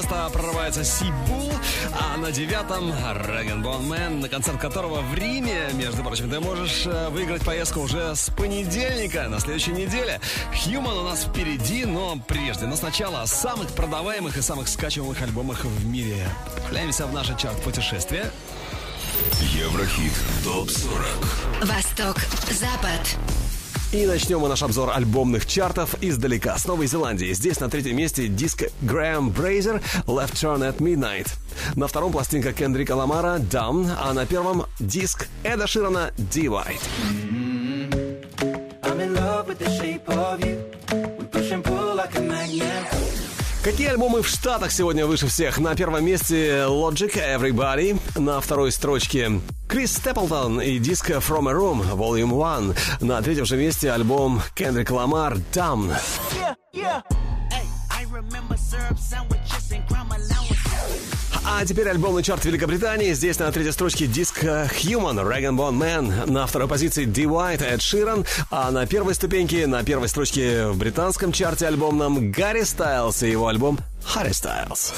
место 0.00 0.30
прорывается 0.32 0.82
C-Bool, 0.82 1.52
а 1.92 2.16
на 2.16 2.32
девятом 2.32 2.90
Rag'n'Bone 2.90 3.86
Man, 3.86 4.20
на 4.20 4.30
концерт 4.30 4.58
которого 4.58 5.02
в 5.02 5.14
Риме, 5.14 5.68
между 5.74 6.02
прочим, 6.02 6.30
ты 6.30 6.40
можешь 6.40 6.86
э, 6.86 7.10
выиграть 7.10 7.44
поездку 7.44 7.80
уже 7.80 8.16
с 8.16 8.30
понедельника 8.30 9.28
на 9.28 9.40
следующей 9.40 9.72
неделе. 9.72 10.18
Human 10.54 10.96
у 10.96 11.02
нас 11.02 11.24
впереди, 11.24 11.84
но 11.84 12.18
прежде, 12.26 12.66
но 12.66 12.76
сначала 12.76 13.20
о 13.22 13.26
самых 13.26 13.68
продаваемых 13.72 14.38
и 14.38 14.40
самых 14.40 14.68
скачиваемых 14.68 15.20
альбомах 15.20 15.64
в 15.64 15.86
мире. 15.86 16.26
Отправляемся 16.56 17.06
в 17.06 17.12
наше 17.12 17.36
чарт 17.36 17.62
путешествия. 17.62 18.30
Еврохит 19.42 20.14
ТОП-40 20.44 21.66
Восток, 21.66 22.16
Запад. 22.50 23.18
И 23.92 24.06
начнем 24.06 24.38
мы 24.38 24.48
наш 24.48 24.62
обзор 24.62 24.90
альбомных 24.94 25.46
чартов 25.46 25.96
издалека, 26.00 26.56
с 26.56 26.64
Новой 26.64 26.86
Зеландии. 26.86 27.32
Здесь 27.32 27.58
на 27.58 27.68
третьем 27.68 27.96
месте 27.96 28.28
диск 28.28 28.62
Graham 28.82 29.30
Brazier 29.30 29.82
«Left 30.06 30.34
Turn 30.34 30.60
at 30.60 30.76
Midnight». 30.76 31.28
На 31.74 31.88
втором 31.88 32.12
пластинка 32.12 32.52
Кендрика 32.52 32.92
Ламара 32.92 33.38
«Dumb», 33.38 33.90
а 33.98 34.12
на 34.12 34.26
первом 34.26 34.66
диск 34.78 35.26
Эда 35.42 35.66
Ширана 35.66 36.12
«Divide». 36.16 37.29
Какие 43.70 43.90
альбомы 43.90 44.20
в 44.22 44.28
Штатах 44.28 44.72
сегодня 44.72 45.06
выше 45.06 45.28
всех? 45.28 45.60
На 45.60 45.76
первом 45.76 46.04
месте 46.04 46.64
Logic 46.64 47.14
Everybody, 47.14 47.96
на 48.18 48.40
второй 48.40 48.72
строчке 48.72 49.40
Крис 49.68 49.92
Степлтон 49.92 50.60
и 50.60 50.80
диск 50.80 51.10
From 51.10 51.48
a 51.48 51.52
Room 51.52 51.88
Volume 51.94 52.74
1. 53.00 53.08
На 53.08 53.22
третьем 53.22 53.44
же 53.44 53.56
месте 53.56 53.92
альбом 53.92 54.42
Кендрик 54.56 54.90
Ламар 54.90 55.36
Dumb. 55.52 55.94
Yeah, 56.34 56.56
yeah. 56.74 57.02
Hey, 57.52 57.64
А 61.52 61.66
теперь 61.66 61.88
альбомный 61.88 62.22
чарт 62.22 62.44
Великобритании. 62.44 63.12
Здесь 63.12 63.40
на 63.40 63.50
третьей 63.50 63.72
строчке 63.72 64.06
диск 64.06 64.44
э, 64.44 64.68
Human, 64.82 65.16
Rag 65.16 65.42
Bone 65.50 65.76
Man. 65.76 66.30
На 66.30 66.46
второй 66.46 66.68
позиции 66.68 67.06
D. 67.06 67.22
White, 67.24 67.64
Эд 67.64 67.82
Ширан. 67.82 68.24
А 68.52 68.70
на 68.70 68.86
первой 68.86 69.14
ступеньке, 69.14 69.66
на 69.66 69.82
первой 69.82 70.08
строчке 70.08 70.68
в 70.68 70.78
британском 70.78 71.32
чарте 71.32 71.66
альбомном 71.66 72.30
Гарри 72.30 72.62
Стайлз 72.62 73.24
и 73.24 73.30
его 73.30 73.48
альбом 73.48 73.80
Harry 74.14 74.30
Styles. 74.30 74.94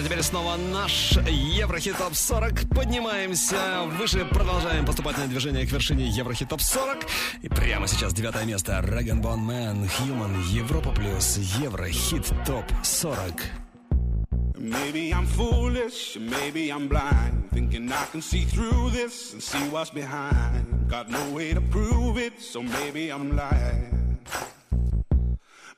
А 0.00 0.02
теперь 0.02 0.22
снова 0.22 0.56
наш 0.56 1.12
Еврохит 1.28 1.98
Топ 1.98 2.14
40. 2.14 2.70
Поднимаемся 2.74 3.82
выше, 3.98 4.24
продолжаем 4.24 4.86
поступательное 4.86 5.28
движение 5.28 5.66
к 5.66 5.72
вершине 5.72 6.08
Еврохит 6.08 6.48
Топ 6.48 6.62
40. 6.62 7.06
И 7.42 7.48
прямо 7.48 7.86
сейчас 7.86 8.14
девятое 8.14 8.46
место. 8.46 8.80
Рэган 8.80 9.20
Бон 9.20 9.40
Мэн, 9.40 9.84
Human, 9.84 10.42
Европа 10.52 10.92
Плюс, 10.92 11.36
Еврохит 11.60 12.32
Топ 12.46 12.64
40. 12.82 13.42
Maybe 14.56 15.12
I'm 15.12 15.26
foolish, 15.26 16.16
maybe 16.18 16.70
I'm 16.70 16.88
blind, 16.88 17.50
thinking 17.50 17.90
I 17.90 18.06
can 18.12 18.22
see 18.22 18.44
through 18.44 18.90
this 18.90 19.32
and 19.32 19.42
see 19.42 19.68
what's 19.70 19.90
behind. 19.90 20.88
Got 20.88 21.10
no 21.10 21.30
way 21.34 21.52
to 21.52 21.60
prove 21.60 22.16
it, 22.18 22.40
so 22.40 22.62
maybe 22.62 23.10
I'm 23.10 23.36
lying. 23.36 24.18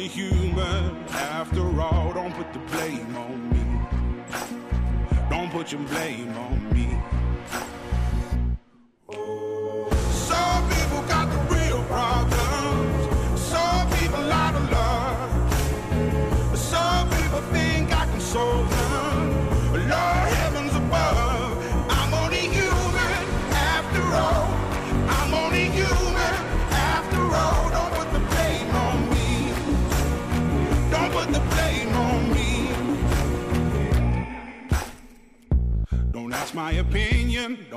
Only 0.00 0.12
human 0.12 0.96
after 1.10 1.78
all. 1.78 2.14
Don't 2.14 2.32
put 2.32 2.50
the 2.54 2.58
blame 2.58 3.14
on 3.16 3.50
me. 3.50 3.60
Don't 5.28 5.50
put 5.50 5.72
your 5.72 5.82
blame 5.82 6.34
on 6.38 6.72
me. 6.72 6.88
Some 10.10 10.68
people 10.70 11.02
got 11.06 11.28
the 11.30 11.54
real 11.54 11.84
problems. 11.84 12.59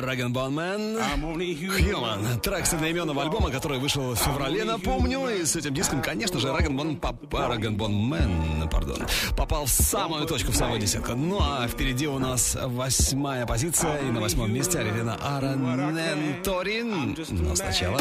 Rag'n'Bone 0.00 0.54
Man. 0.54 0.98
Human. 0.98 2.40
Трек 2.40 2.66
с 2.66 2.72
одноименного 2.72 3.22
альбома, 3.22 3.50
который 3.50 3.78
вышел 3.78 4.14
в 4.14 4.16
феврале, 4.16 4.64
напомню. 4.64 5.28
И 5.28 5.44
с 5.44 5.56
этим 5.56 5.74
диском, 5.74 6.02
конечно 6.02 6.38
же, 6.38 6.52
Rag'n'Bone, 6.52 7.00
Rag'n'Bone 7.32 7.92
Man, 7.94 8.68
пардон, 8.70 9.06
попал 9.36 9.66
в 9.66 9.70
самую 9.70 10.26
точку, 10.26 10.52
в 10.52 10.56
самую 10.56 10.80
десятку. 10.80 11.14
Ну 11.14 11.38
а 11.40 11.66
впереди 11.68 12.06
у 12.06 12.18
нас 12.18 12.56
восьмая 12.60 13.46
позиция. 13.46 13.98
И 13.98 14.10
на 14.10 14.20
восьмом 14.20 14.52
месте 14.52 14.78
Arilena 14.78 15.16
Ara 15.22 16.42
Nëntori. 16.42 17.16
Но 17.30 17.54
сначала... 17.54 18.00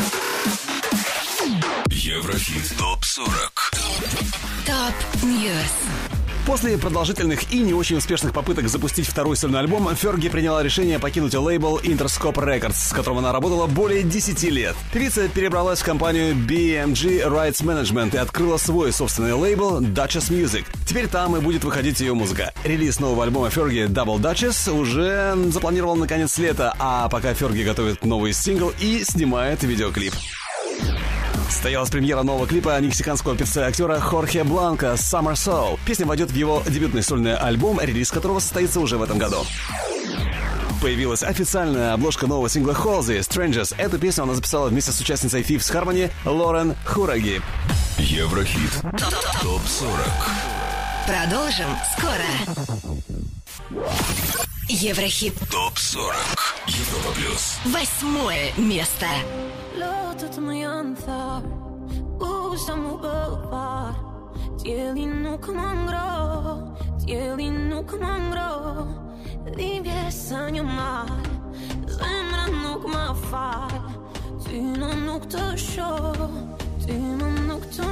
Еврохит 1.89 2.77
ТОП-40 2.77 3.67
Top 4.65 5.23
News. 5.23 6.16
После 6.47 6.77
продолжительных 6.77 7.51
и 7.51 7.59
не 7.59 7.73
очень 7.73 7.97
успешных 7.97 8.31
попыток 8.31 8.69
запустить 8.69 9.05
второй 9.05 9.35
сольный 9.35 9.59
альбом, 9.59 9.93
Ферги 9.93 10.29
приняла 10.29 10.63
решение 10.63 10.97
покинуть 10.97 11.35
лейбл 11.35 11.77
Interscope 11.79 12.35
Records, 12.35 12.87
с 12.87 12.93
которым 12.93 13.17
она 13.17 13.33
работала 13.33 13.67
более 13.67 14.01
10 14.01 14.43
лет. 14.43 14.73
Певица 14.93 15.27
перебралась 15.27 15.81
в 15.81 15.83
компанию 15.83 16.33
BMG 16.33 17.27
Rights 17.27 17.61
Management 17.65 18.15
и 18.15 18.17
открыла 18.17 18.55
свой 18.55 18.93
собственный 18.93 19.33
лейбл 19.33 19.81
Duchess 19.81 20.31
Music. 20.31 20.63
Теперь 20.85 21.07
там 21.07 21.35
и 21.35 21.41
будет 21.41 21.65
выходить 21.65 21.99
ее 21.99 22.13
музыка. 22.13 22.53
Релиз 22.63 23.01
нового 23.01 23.25
альбома 23.25 23.49
Ферги 23.49 23.83
Double 23.83 24.17
Duchess 24.17 24.71
уже 24.71 25.35
запланирован 25.51 25.99
на 25.99 26.07
конец 26.07 26.37
лета, 26.37 26.73
а 26.79 27.09
пока 27.09 27.33
Ферги 27.33 27.63
готовит 27.63 28.05
новый 28.05 28.31
сингл 28.31 28.71
и 28.79 29.03
снимает 29.03 29.63
видеоклип. 29.63 30.13
Состоялась 31.49 31.89
премьера 31.89 32.23
нового 32.23 32.47
клипа 32.47 32.79
мексиканского 32.79 33.35
певца 33.35 33.65
и 33.65 33.69
актера 33.69 33.99
Хорхе 33.99 34.43
Бланка 34.43 34.93
«Summer 34.93 35.33
Soul». 35.33 35.79
Песня 35.85 36.05
войдет 36.05 36.31
в 36.31 36.35
его 36.35 36.61
дебютный 36.67 37.01
сольный 37.01 37.35
альбом, 37.35 37.79
релиз 37.81 38.11
которого 38.11 38.39
состоится 38.39 38.79
уже 38.79 38.97
в 38.97 39.03
этом 39.03 39.17
году. 39.17 39.45
Появилась 40.81 41.23
официальная 41.23 41.93
обложка 41.93 42.27
нового 42.27 42.49
сингла 42.49 42.73
Холзи 42.73 43.19
«Strangers». 43.19 43.73
Эту 43.77 43.97
песню 43.97 44.23
она 44.23 44.35
записала 44.35 44.69
вместе 44.69 44.91
с 44.91 44.99
участницей 44.99 45.41
Fifth 45.41 45.73
Harmony 45.73 46.11
Лорен 46.25 46.75
Хураги. 46.85 47.41
Еврохит. 47.97 48.71
Топ-40. 49.41 49.87
Продолжим 51.07 51.69
скоро. 51.97 52.25
Еврохит. 54.69 55.33
Топ-40. 55.49 56.37
Европа 56.67 57.11
плюс. 57.15 57.57
Восьмое 57.65 58.51
место. 58.57 59.07
Låter 59.77 60.41
mig 60.41 60.65
antar 60.65 61.41
Usam 62.19 62.83
boulevard 62.83 63.95
Dieli 64.63 65.05
nu 65.05 65.37
kamangro 65.37 66.75
Dieli 67.05 67.49
nu 67.49 67.83
kamangro 67.85 68.87
Limpieza 69.55 70.49
një 70.49 70.63
mal 70.63 71.07
Zemra 71.87 72.47
nuk 72.63 72.87
ma 72.91 73.13
fal 73.29 73.71
Ty 74.43 74.59
në 74.59 74.91
nuk 75.05 75.29
të 75.31 75.45
shoh 75.55 76.27
Ty 76.83 76.97
më 76.97 77.29
nuk 77.47 77.63
të 77.71 77.87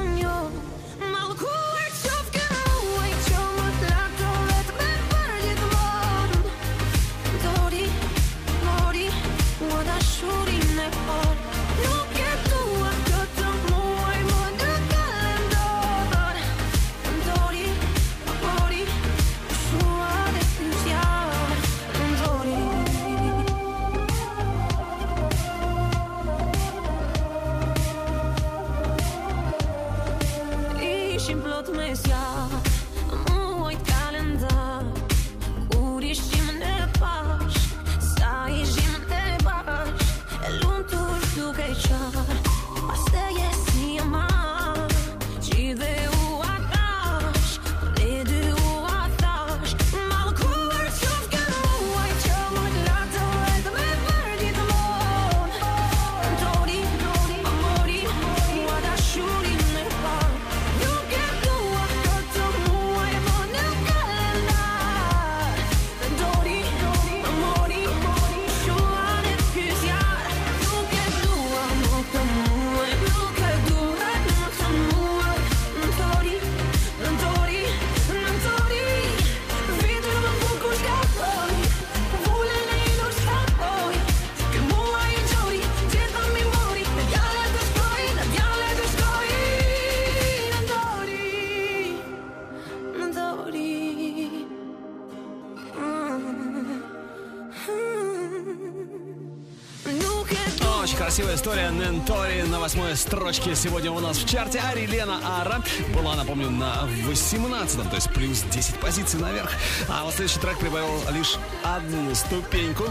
Восьмой 102.85 102.97
строчке 102.97 103.55
сегодня 103.55 103.91
у 103.91 103.99
нас 103.99 104.17
в 104.17 104.29
чарте. 104.29 104.59
Ари 104.59 104.85
Лена 104.85 105.19
Ара 105.41 105.59
была, 105.91 106.13
напомню, 106.13 106.51
на 106.51 106.87
18 107.07 107.89
то 107.89 107.95
есть 107.95 108.13
плюс 108.13 108.43
10 108.51 108.75
позиций 108.75 109.19
наверх. 109.19 109.51
А 109.89 110.03
вот 110.03 110.13
следующий 110.13 110.39
трек 110.39 110.59
прибавил 110.59 111.01
лишь 111.11 111.37
одну 111.63 112.13
ступеньку. 112.13 112.83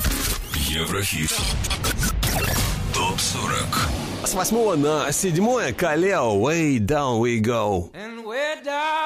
Еврохит. 0.56 1.32
Топ-40. 2.92 4.26
С 4.26 4.34
восьмого 4.34 4.74
на 4.74 5.12
седьмое 5.12 5.72
Калео 5.72 6.40
Way 6.40 6.78
Down 6.80 7.20
We 7.20 7.38
Go. 7.40 7.92
And 7.92 8.24
where 8.26 8.60
down 8.64 9.03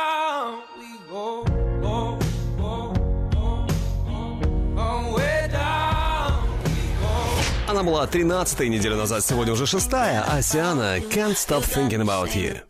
была 7.88 8.06
13 8.06 8.68
неделю 8.68 8.96
назад, 8.96 9.24
сегодня 9.24 9.54
уже 9.54 9.66
шестая. 9.66 10.22
Асиана 10.22 10.98
Can't 10.98 11.34
Stop 11.34 11.64
Thinking 11.64 12.04
About 12.04 12.34
You. 12.34 12.60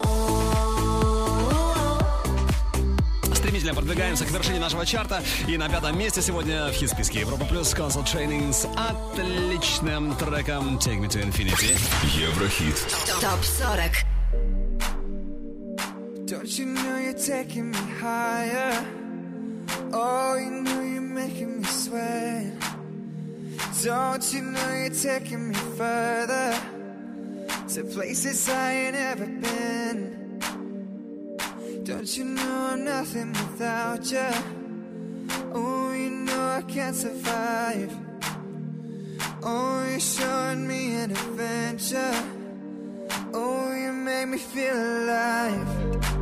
Стремительно 3.35 3.75
продвигаемся 3.75 4.25
к 4.25 4.31
вершине 4.31 4.61
нашего 4.61 4.87
чарта. 4.87 5.21
И 5.49 5.57
на 5.57 5.69
пятом 5.69 5.99
месте 5.99 6.23
сегодня 6.23 6.69
в 6.69 6.73
хит-списке 6.73 7.21
Европа 7.21 7.45
Плюс 7.47 7.75
Console 7.75 8.05
Training 8.05 8.53
с 8.53 8.69
отличным 8.77 10.15
треком 10.15 10.77
Take 10.77 11.01
Me 11.01 11.09
to 11.09 11.21
Infinity. 11.21 11.77
Еврохит. 12.17 12.77
Топ 13.21 13.45
40. 13.45 14.05
Don't 16.27 16.59
you 16.59 16.67
know 16.67 16.97
you're 16.97 17.15
taking 17.15 17.73
me 17.73 17.79
higher? 18.01 18.85
Oh, 19.93 20.37
you 20.37 20.63
know 20.63 20.81
you're 20.81 21.01
making 21.01 21.59
me 21.59 21.65
sweat. 21.65 22.78
Don't 23.85 24.33
you 24.33 24.43
know 24.43 24.75
you're 24.75 24.91
taking 24.91 25.49
me 25.51 25.55
further 25.55 26.61
to 27.69 27.85
places 27.85 28.49
I 28.49 28.73
ain't 28.73 28.97
ever 28.97 29.27
been? 29.27 30.41
Don't 31.85 32.17
you 32.17 32.25
know 32.25 32.69
I'm 32.73 32.85
nothing 32.85 33.33
without 33.33 34.11
you? 34.11 34.31
Oh, 35.55 35.93
you 35.93 36.11
know 36.11 36.49
I 36.49 36.63
can't 36.63 36.97
survive. 36.97 37.97
Oh, 39.43 39.87
you're 39.89 40.01
showing 40.01 40.67
me 40.67 40.95
an 40.97 41.13
adventure. 41.13 42.25
Oh, 43.33 43.73
you 43.73 43.93
make 43.93 44.29
me 44.29 44.39
feel 44.39 44.75
alive. 44.75 45.69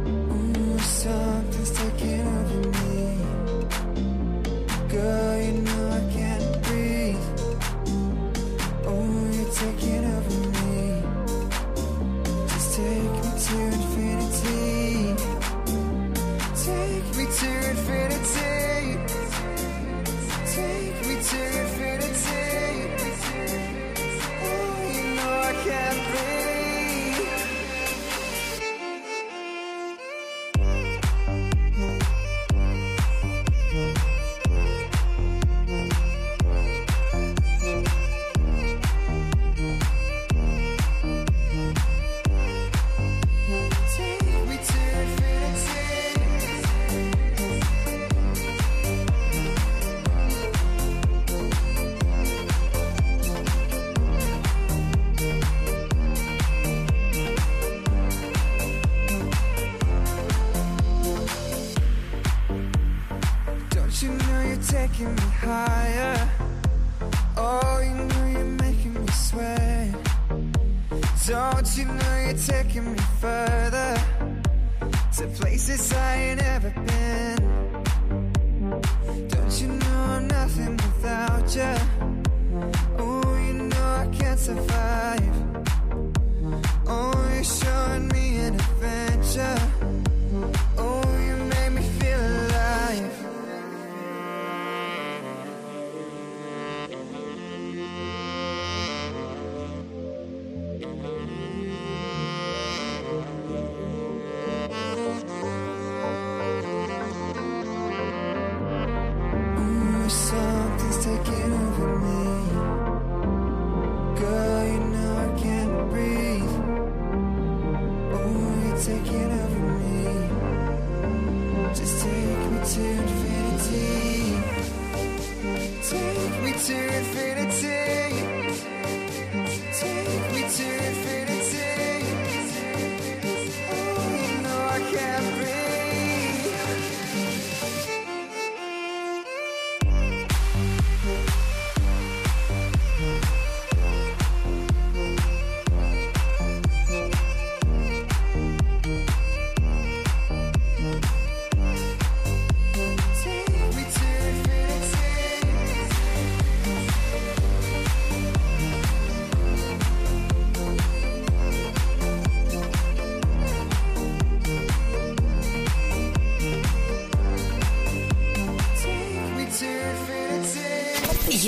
Ooh, 0.07 0.79
something's 0.79 1.56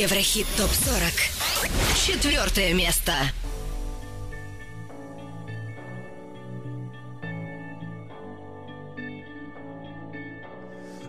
Еврохит 0.07 0.47
ТОП-40. 0.55 1.67
Четвертое 2.07 2.73
место. 2.73 3.11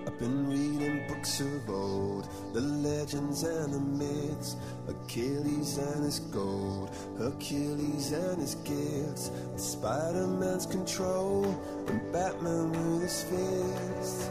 I've 0.05 0.18
been 0.18 0.51
reading 0.51 1.06
books 1.06 1.40
of 1.40 1.70
old, 1.70 2.28
the 2.52 2.60
legends 2.60 3.44
and 3.44 3.72
the 3.72 3.78
myths, 3.78 4.56
Achilles 4.88 5.78
and 5.78 6.05
his 6.05 6.18
gold, 6.18 6.90
Hercules 7.16 8.10
and 8.10 8.40
his 8.40 8.56
gifts, 8.56 9.30
Spider 9.56 10.26
Man's 10.26 10.66
control, 10.66 11.44
and 11.86 12.12
Batman 12.12 12.72
with 12.72 13.02
his 13.02 13.22
fists. 13.22 14.30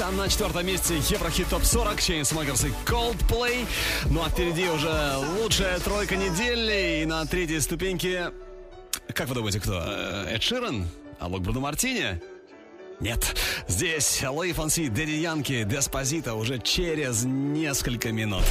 А 0.00 0.10
на 0.10 0.28
четвертом 0.28 0.66
месте 0.66 0.96
Еврохит 1.10 1.48
Топ 1.48 1.64
40, 1.64 1.98
Chainsmokers 1.98 2.68
и 2.68 2.72
Coldplay. 2.88 3.66
Ну 4.06 4.22
а 4.24 4.30
впереди 4.30 4.66
уже 4.68 5.16
лучшая 5.38 5.78
тройка 5.80 6.16
недели. 6.16 7.02
И 7.02 7.04
на 7.04 7.26
третьей 7.26 7.60
ступеньке... 7.60 8.32
Как 9.12 9.28
вы 9.28 9.34
думаете, 9.34 9.60
кто? 9.60 9.82
Э, 9.84 10.34
Эд 10.34 10.42
Ширен? 10.42 10.88
Алок 11.20 11.42
Бруно 11.42 11.60
Мартини? 11.60 12.22
Нет. 13.00 13.36
Здесь 13.68 14.22
Лэй 14.22 14.52
Фонси, 14.52 14.88
Дэдди 14.88 15.10
Янки, 15.10 15.64
Деспозита 15.64 16.34
уже 16.34 16.58
через 16.58 17.24
несколько 17.24 18.12
минут. 18.12 18.44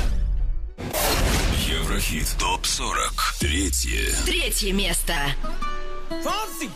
Еврохит 1.67 2.35
ТОП-40. 2.39 3.39
Третье. 3.39 4.15
Третье 4.25 4.73
место. 4.73 5.15
Fonsi, 6.09 6.69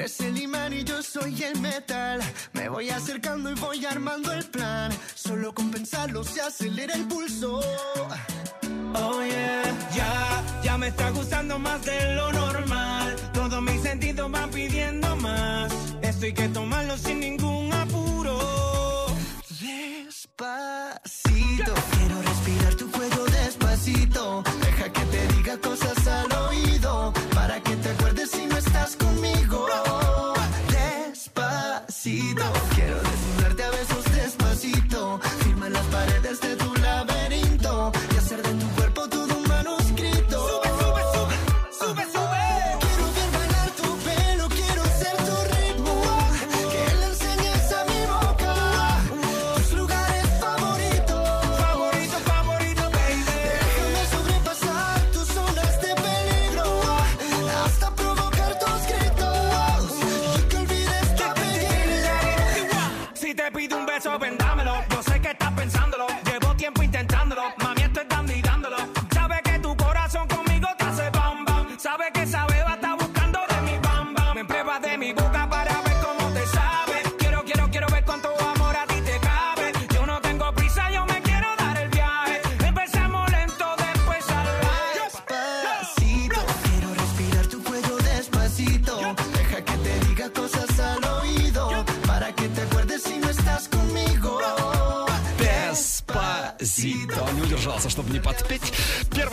eres 0.00 0.20
el 0.20 0.38
imán 0.38 0.72
y 0.72 0.82
yo 0.82 1.02
soy 1.02 1.42
el 1.42 1.60
metal. 1.60 2.20
Me 2.54 2.70
voy 2.70 2.88
acercando 2.88 3.50
y 3.50 3.54
voy 3.54 3.84
armando 3.84 4.32
el 4.32 4.44
plan. 4.44 4.90
Solo 5.14 5.54
con 5.54 5.70
pensarlo 5.70 6.24
se 6.24 6.40
acelera 6.40 6.94
el 6.94 7.06
pulso. 7.06 7.60
Oh 8.94 9.22
yeah, 9.22 9.62
ya, 9.94 10.42
ya 10.64 10.78
me 10.78 10.88
está 10.88 11.10
gustando 11.10 11.58
más 11.58 11.84
de 11.84 12.14
lo 12.14 12.32
normal. 12.32 13.14
Todos 13.34 13.62
mis 13.62 13.82
sentidos 13.82 14.30
van 14.30 14.50
pidiendo 14.50 15.16
más. 15.16 15.70
Esto 16.00 16.24
hay 16.24 16.32
que 16.32 16.48
tomarlo 16.48 16.96
sin 16.96 17.20
ningún 17.20 17.70
apuro. 17.72 18.38
Despacito, 19.60 21.74
quiero 21.92 22.22
respirar 22.22 22.74
tu 22.74 22.90
cuello 22.90 23.24
despacito. 23.26 24.42
Deja 24.62 24.92
que 24.92 25.04
te 25.12 25.28
diga 25.34 25.58
cosas 25.58 26.06
al 26.06 26.32
oído. 26.48 27.12
see 32.00 32.32
the 32.32 32.79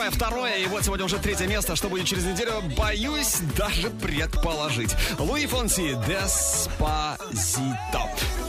Первое, 0.08 0.12
второе, 0.12 0.58
и 0.58 0.68
вот 0.68 0.86
сегодня 0.86 1.06
уже 1.06 1.18
третье 1.18 1.48
место. 1.48 1.76
Что 1.76 1.90
будет 1.90 2.06
через 2.06 2.24
неделю, 2.24 2.62
боюсь 2.78 3.40
даже 3.58 3.90
предположить. 3.90 4.96
Луи 5.20 5.46
Фонси, 5.48 5.98
Деспазито. 6.08 7.30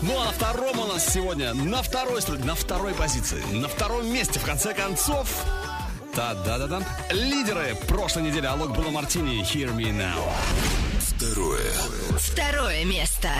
Ну 0.02 0.20
а 0.20 0.26
на 0.26 0.30
втором 0.30 0.78
у 0.78 0.86
нас 0.86 1.12
сегодня, 1.12 1.55
на 1.55 1.82
второй, 1.82 2.20
на 2.44 2.55
второй 2.55 2.94
позиции, 2.94 3.43
на 3.51 3.66
втором 3.66 4.06
месте, 4.12 4.39
в 4.39 4.44
конце 4.44 4.72
концов, 4.72 5.28
да-да-да-да, 6.14 6.80
лидеры 7.10 7.76
прошлой 7.89 8.22
недели 8.22 8.47
Алок 8.47 8.72
Бруно 8.72 8.90
Мартини, 8.90 9.40
Hear 9.43 9.74
Me 9.74 9.90
Now. 9.90 10.30
Второе. 11.01 11.72
Второе 12.18 12.85
место. 12.85 13.30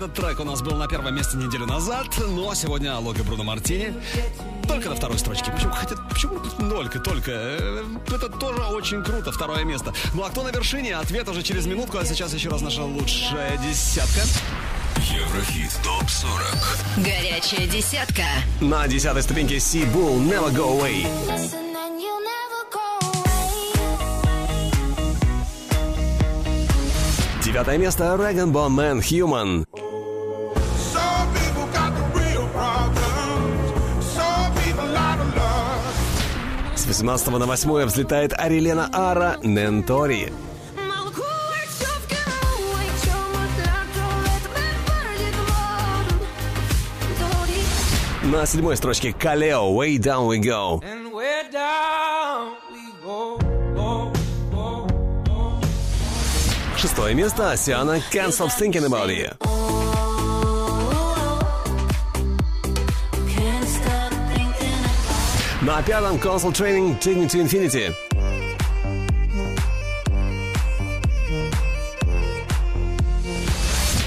Этот 0.00 0.14
трек 0.14 0.40
у 0.40 0.44
нас 0.44 0.62
был 0.62 0.76
на 0.76 0.88
первом 0.88 1.14
месте 1.14 1.36
неделю 1.36 1.66
назад. 1.66 2.06
А 2.18 2.54
сегодня 2.54 2.96
Лога 2.96 3.22
Бруно 3.22 3.44
Мартини. 3.44 3.92
Только 4.66 4.88
на 4.88 4.94
второй 4.94 5.18
строчке. 5.18 5.52
Почему, 5.52 5.72
хотя, 5.72 5.96
почему 6.08 6.40
только, 6.70 6.98
только? 7.00 7.30
Э, 7.32 7.84
Это 8.08 8.30
тоже 8.30 8.62
очень 8.62 9.02
круто, 9.02 9.30
второе 9.30 9.64
место. 9.64 9.92
Ну 10.14 10.24
а 10.24 10.30
кто 10.30 10.42
на 10.42 10.48
вершине? 10.48 10.96
Ответ 10.96 11.28
уже 11.28 11.42
через 11.42 11.66
минутку, 11.66 11.98
а 11.98 12.04
сейчас 12.06 12.32
еще 12.32 12.48
раз 12.48 12.62
наша 12.62 12.82
лучшая 12.82 13.58
десятка. 13.58 14.22
Еврохит 14.96 15.70
ТОП-40 15.84 17.04
Горячая 17.04 17.66
десятка. 17.66 18.24
На 18.60 18.88
десятой 18.88 19.22
ступеньке 19.22 19.56
Sea 19.56 19.84
Bull 19.92 20.18
Never 20.18 20.50
Go 20.54 20.80
Away. 20.80 21.60
Девятое 27.44 27.78
место 27.78 28.04
Dragon 28.04 28.52
Ball 28.52 28.68
Man 28.68 29.00
18 37.00 37.28
на 37.38 37.46
8 37.46 37.86
взлетает 37.86 38.34
Арилена 38.34 38.90
Ара 38.92 39.38
Нентори. 39.42 40.30
На 48.22 48.44
седьмой 48.44 48.76
строчке 48.76 49.14
Калео 49.14 49.72
Way 49.72 49.96
Down 49.96 50.28
We 50.28 50.42
Go. 50.42 50.84
Шестое 56.76 57.14
место 57.14 57.52
Асиана 57.52 58.02
Can't 58.12 58.28
Stop 58.28 58.50
Thinking 58.50 58.86
About 58.86 59.08
You. 59.08 59.49
thinking 65.59 65.65
На 65.65 65.81
пятом 65.81 66.17
Console 66.17 66.53
Training 66.53 66.99
Taking 66.99 67.27
to 67.27 67.41
Infinity. 67.41 67.93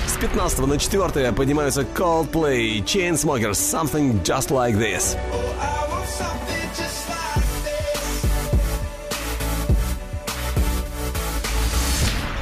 С 0.07 0.17
15 0.21 0.59
на 0.67 0.79
4 0.79 1.33
поднимаются 1.33 1.83
Coldplay, 1.83 2.83
Chainsmokers, 2.85 3.53
Something 3.53 4.23
Just 4.23 4.51
Like 4.51 4.77
This. 4.77 5.17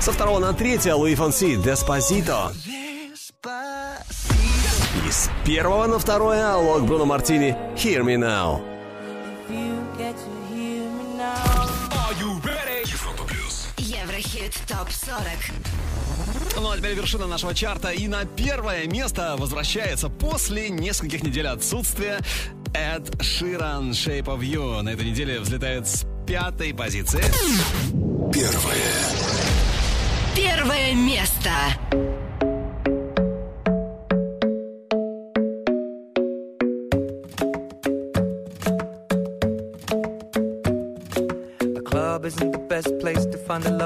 Со 0.00 0.12
второго 0.12 0.38
на 0.38 0.52
третье 0.52 0.94
Луи 0.94 1.14
Фонси, 1.14 1.56
Деспозито. 1.56 2.52
И 5.06 5.10
с 5.10 5.30
первого 5.44 5.86
на 5.86 5.98
второе 5.98 6.54
Лок 6.54 6.82
Бруно 6.82 7.06
Мартини, 7.06 7.56
Hear 7.76 8.02
Me 8.02 8.16
Now. 8.16 8.69
Еврохит 14.51 14.67
ТОП-40. 14.67 15.53
Ну 16.59 16.71
а 16.71 16.77
теперь 16.77 16.93
вершина 16.93 17.25
нашего 17.27 17.53
чарта. 17.53 17.91
И 17.91 18.07
на 18.07 18.25
первое 18.25 18.85
место 18.85 19.35
возвращается 19.37 20.09
после 20.09 20.69
нескольких 20.69 21.23
недель 21.23 21.47
отсутствия 21.47 22.19
Эд 22.73 23.21
Ширан 23.21 23.91
Shape 23.91 24.25
of 24.25 24.39
You. 24.39 24.81
На 24.81 24.89
этой 24.89 25.05
неделе 25.05 25.39
взлетает 25.39 25.87
с 25.87 26.05
пятой 26.27 26.73
позиции. 26.73 27.23
Первое. 28.33 28.91
Первое 30.35 30.95
место. 30.95 31.51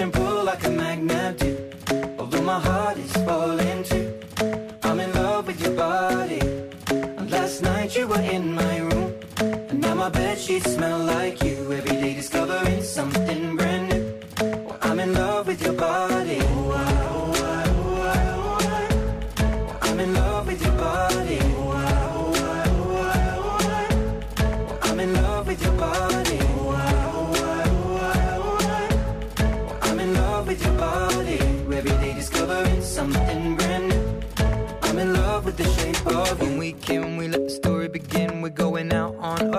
and 0.00 0.12
pull 0.12 0.44
like 0.44 0.64
a 0.64 0.70
magnet 0.70 1.38
do. 1.38 1.56
Although 2.18 2.42
my 2.42 2.58
heart 2.58 2.96
is 2.96 3.12
falling 3.24 3.82
too. 3.84 4.08
I'm 4.82 4.98
in 4.98 5.12
love 5.12 5.46
with 5.46 5.60
your 5.60 5.74
body. 5.74 6.40
And 6.90 7.30
last 7.30 7.62
night 7.62 7.94
you 7.96 8.06
were 8.06 8.20
in 8.20 8.54
my 8.54 8.78
room. 8.78 9.14
And 9.40 9.80
now 9.80 9.94
my 9.94 10.08
bed 10.08 10.38
sheets 10.38 10.72
smell 10.74 10.98
like 10.98 11.42
you. 11.42 11.72
Every 11.72 11.96
day 12.02 12.14
discovering 12.14 12.82
something 12.82 13.56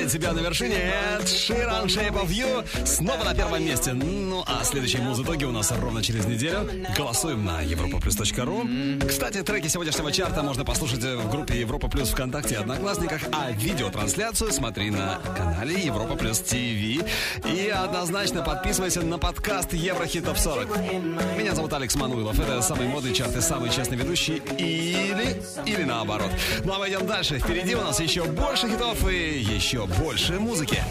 Ждали 0.00 0.08
тебя 0.08 0.32
на 0.32 0.38
вершине. 0.40 0.76
Эд 0.76 1.28
Ширан 1.28 1.86
Shape 1.86 2.14
of 2.14 2.28
You 2.28 2.64
снова 2.86 3.22
на 3.22 3.34
первом 3.34 3.62
месте. 3.62 3.92
Ну 3.92 4.42
а 4.46 4.64
следующие 4.64 5.02
музытоги 5.02 5.44
у 5.44 5.52
нас 5.52 5.72
ровно 5.72 6.02
через 6.02 6.24
неделю. 6.24 6.70
Голосуем 6.96 7.44
на 7.44 7.62
europaplus.ru. 7.62 9.06
Кстати, 9.06 9.42
треки 9.42 9.66
сегодняшнего 9.66 10.10
чарта 10.10 10.42
можно 10.42 10.64
послушать 10.64 11.04
в 11.04 11.30
группе 11.30 11.60
Европа 11.60 11.88
Плюс 11.88 12.10
ВКонтакте 12.10 12.54
и 12.54 12.58
Одноклассниках, 12.58 13.20
а 13.32 13.50
видеотрансляцию 13.50 14.52
смотри 14.52 14.90
на 14.90 15.20
канале 15.36 15.78
Европа 15.80 16.16
Плюс 16.16 16.40
ТВ. 16.40 16.54
И 16.54 17.68
однозначно 17.68 18.42
подписывайся 18.42 19.02
на 19.02 19.18
подкаст 19.18 19.74
Еврохит 19.74 20.24
Топ 20.24 20.38
40. 20.38 20.78
Меня 21.36 21.54
зовут 21.54 21.72
Алекс 21.74 21.94
Мануилов. 21.96 22.38
Это 22.38 22.62
самый 22.62 22.86
модный 22.88 23.12
чарт 23.12 23.36
и 23.36 23.40
самый 23.40 23.70
честный 23.70 23.98
ведущий. 23.98 24.40
Или, 24.56 25.42
или 25.66 25.84
наоборот. 25.84 26.30
Ну 26.64 26.72
а 26.72 26.78
мы 26.78 26.88
идем 26.88 27.06
дальше. 27.06 27.38
Впереди 27.38 27.74
у 27.74 27.82
нас 27.82 28.00
еще 28.00 28.24
больше 28.24 28.68
хитов 28.68 29.06
и 29.06 29.40
еще 29.40 29.89
больше 29.98 30.38
музыки. 30.38 30.82